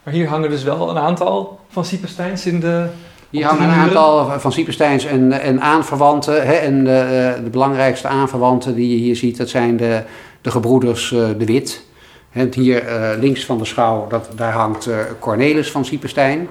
Maar 0.08 0.15
hier 0.15 0.28
hangen 0.28 0.50
dus 0.50 0.63
wel 0.63 0.89
een 0.89 0.98
aantal 0.98 1.60
van 1.70 1.86
Siepensteins 1.86 2.46
in 2.46 2.60
de... 2.60 2.86
Hier 3.30 3.46
hangen 3.46 3.70
een 3.70 3.76
aantal 3.76 4.39
van 4.39 4.52
Siepensteins 4.52 5.06
en, 5.06 5.32
en 5.32 5.62
aanverwanten. 5.62 6.46
Hè, 6.46 6.54
en 6.54 6.84
de, 6.84 7.34
de, 7.43 7.50
belangrijkste 7.50 8.08
aanverwanten 8.08 8.76
die 8.76 8.89
je 8.89 8.96
hier 8.96 9.15
ziet, 9.15 9.38
dat 9.38 9.50
zijn 9.50 9.78
de, 9.78 10.04
de 10.41 10.52
gebroeders 10.52 11.12
uh, 11.12 11.28
De 11.38 11.46
Wit. 11.46 11.86
En 12.32 12.54
hier 12.54 12.84
uh, 12.84 13.20
links 13.20 13.46
van 13.46 13.58
de 13.58 13.65
schouw, 13.65 14.08
dat, 14.08 14.30
daar 14.36 14.54
hangt 14.54 14.88
uh, 14.88 14.98
Cornelis 15.20 15.72
van 15.72 15.86
Siepenstein. 15.86 16.48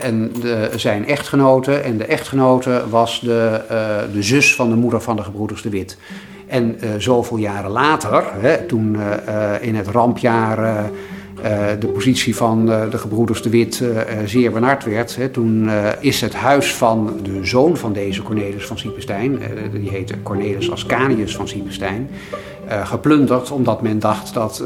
en 0.00 0.32
de, 0.40 0.70
zijn 0.76 1.06
echtgenote. 1.06 1.74
En 1.74 1.98
de 1.98 2.04
echtgenote 2.04 2.84
was 2.90 3.20
de, 3.20 3.60
de 4.12 4.22
zus 4.22 4.54
van 4.54 4.68
de 4.70 4.76
moeder 4.76 5.00
van 5.00 5.16
de 5.16 5.22
gebroeders 5.22 5.62
De 5.62 5.70
Wit. 5.70 5.98
En 6.48 6.78
zoveel 6.98 7.36
jaren 7.36 7.70
later, 7.70 8.24
hè, 8.32 8.56
toen 8.56 8.96
in 9.60 9.74
het 9.74 9.86
rampjaar 9.86 10.90
de 11.78 11.86
positie 11.86 12.36
van 12.36 12.66
de 12.66 12.98
gebroeders 12.98 13.42
de 13.42 13.50
Wit 13.50 13.84
zeer 14.24 14.52
benard 14.52 14.84
werd, 14.84 15.16
hè, 15.16 15.28
toen 15.28 15.70
is 16.00 16.20
het 16.20 16.34
huis 16.34 16.74
van 16.74 17.20
de 17.22 17.44
zoon 17.44 17.76
van 17.76 17.92
deze 17.92 18.22
Cornelis 18.22 18.66
van 18.66 18.78
Siepenstein, 18.78 19.38
die 19.72 19.90
heette 19.90 20.22
Cornelis 20.22 20.70
Ascanius 20.70 21.36
van 21.36 21.48
Siepenstein, 21.48 22.08
geplunderd 22.68 23.50
omdat 23.50 23.82
men 23.82 23.98
dacht 23.98 24.34
dat 24.34 24.64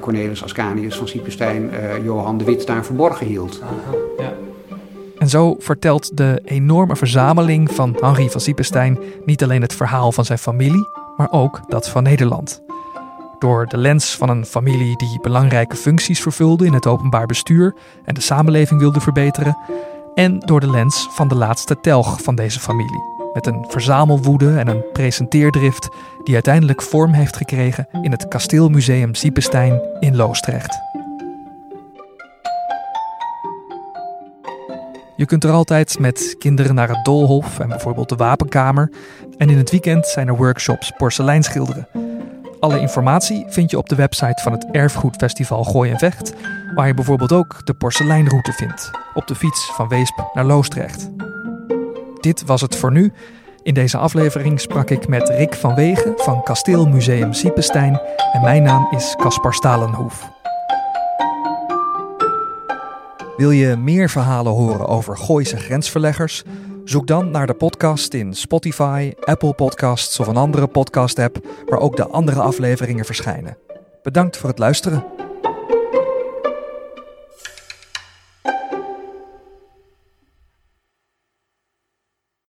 Cornelis 0.00 0.42
Ascanius 0.42 0.96
van 0.96 1.08
Siepenstein 1.08 1.70
Johan 2.04 2.38
de 2.38 2.44
Wit 2.44 2.66
daar 2.66 2.84
verborgen 2.84 3.26
hield. 3.26 3.62
ja. 4.18 4.32
En 5.18 5.28
zo 5.28 5.56
vertelt 5.58 6.16
de 6.16 6.40
enorme 6.44 6.96
verzameling 6.96 7.70
van 7.72 7.96
Henri 8.00 8.30
van 8.30 8.40
Siepenstein 8.40 8.98
niet 9.24 9.42
alleen 9.42 9.62
het 9.62 9.74
verhaal 9.74 10.12
van 10.12 10.24
zijn 10.24 10.38
familie, 10.38 10.86
maar 11.18 11.30
ook 11.30 11.60
dat 11.68 11.88
van 11.88 12.02
Nederland. 12.02 12.62
Door 13.38 13.66
de 13.66 13.76
lens 13.76 14.16
van 14.16 14.28
een 14.28 14.46
familie 14.46 14.96
die 14.96 15.20
belangrijke 15.20 15.76
functies 15.76 16.20
vervulde 16.20 16.66
in 16.66 16.72
het 16.72 16.86
openbaar 16.86 17.26
bestuur 17.26 17.74
en 18.04 18.14
de 18.14 18.20
samenleving 18.20 18.80
wilde 18.80 19.00
verbeteren, 19.00 19.56
en 20.14 20.38
door 20.38 20.60
de 20.60 20.70
lens 20.70 21.08
van 21.10 21.28
de 21.28 21.34
laatste 21.34 21.80
telg 21.80 22.22
van 22.22 22.34
deze 22.34 22.60
familie, 22.60 23.02
met 23.32 23.46
een 23.46 23.64
verzamelwoede 23.68 24.58
en 24.58 24.68
een 24.68 24.84
presenteerdrift 24.92 25.88
die 26.24 26.34
uiteindelijk 26.34 26.82
vorm 26.82 27.12
heeft 27.12 27.36
gekregen 27.36 27.88
in 28.02 28.10
het 28.10 28.28
Kasteelmuseum 28.28 29.14
Siepenstein 29.14 29.80
in 30.00 30.16
Loosdrecht. 30.16 30.87
Je 35.18 35.26
kunt 35.26 35.44
er 35.44 35.50
altijd 35.50 35.98
met 35.98 36.34
kinderen 36.38 36.74
naar 36.74 36.88
het 36.88 37.04
Doolhof 37.04 37.58
en 37.58 37.68
bijvoorbeeld 37.68 38.08
de 38.08 38.16
Wapenkamer. 38.16 38.90
En 39.36 39.50
in 39.50 39.58
het 39.58 39.70
weekend 39.70 40.06
zijn 40.06 40.28
er 40.28 40.36
workshops 40.36 40.92
porseleinschilderen. 40.96 41.88
Alle 42.60 42.80
informatie 42.80 43.44
vind 43.48 43.70
je 43.70 43.78
op 43.78 43.88
de 43.88 43.94
website 43.94 44.42
van 44.42 44.52
het 44.52 44.66
Erfgoedfestival 44.70 45.64
Gooi 45.64 45.90
en 45.90 45.98
Vecht, 45.98 46.32
waar 46.74 46.86
je 46.86 46.94
bijvoorbeeld 46.94 47.32
ook 47.32 47.66
de 47.66 47.74
porseleinroute 47.74 48.52
vindt, 48.52 48.90
op 49.14 49.26
de 49.26 49.34
fiets 49.34 49.70
van 49.74 49.88
Weesp 49.88 50.30
naar 50.32 50.44
Loosdrecht. 50.44 51.10
Dit 52.20 52.44
was 52.44 52.60
het 52.60 52.76
voor 52.76 52.92
nu. 52.92 53.12
In 53.62 53.74
deze 53.74 53.98
aflevering 53.98 54.60
sprak 54.60 54.90
ik 54.90 55.08
met 55.08 55.28
Rick 55.28 55.54
van 55.54 55.74
Wegen 55.74 56.12
van 56.16 56.42
Kasteelmuseum 56.42 57.32
Siepenstein 57.32 58.00
en 58.32 58.40
mijn 58.40 58.62
naam 58.62 58.88
is 58.90 59.14
Caspar 59.16 59.54
Stalenhoef. 59.54 60.37
Wil 63.38 63.50
je 63.50 63.76
meer 63.76 64.10
verhalen 64.10 64.52
horen 64.52 64.86
over 64.86 65.16
Gooise 65.16 65.56
grensverleggers? 65.56 66.42
Zoek 66.84 67.06
dan 67.06 67.30
naar 67.30 67.46
de 67.46 67.54
podcast 67.54 68.14
in 68.14 68.34
Spotify, 68.34 69.12
Apple 69.20 69.52
Podcasts 69.52 70.20
of 70.20 70.26
een 70.26 70.36
andere 70.36 70.66
podcast-app 70.66 71.38
waar 71.66 71.78
ook 71.78 71.96
de 71.96 72.08
andere 72.08 72.40
afleveringen 72.40 73.04
verschijnen. 73.04 73.56
Bedankt 74.02 74.36
voor 74.36 74.48
het 74.48 74.58
luisteren. 74.58 75.04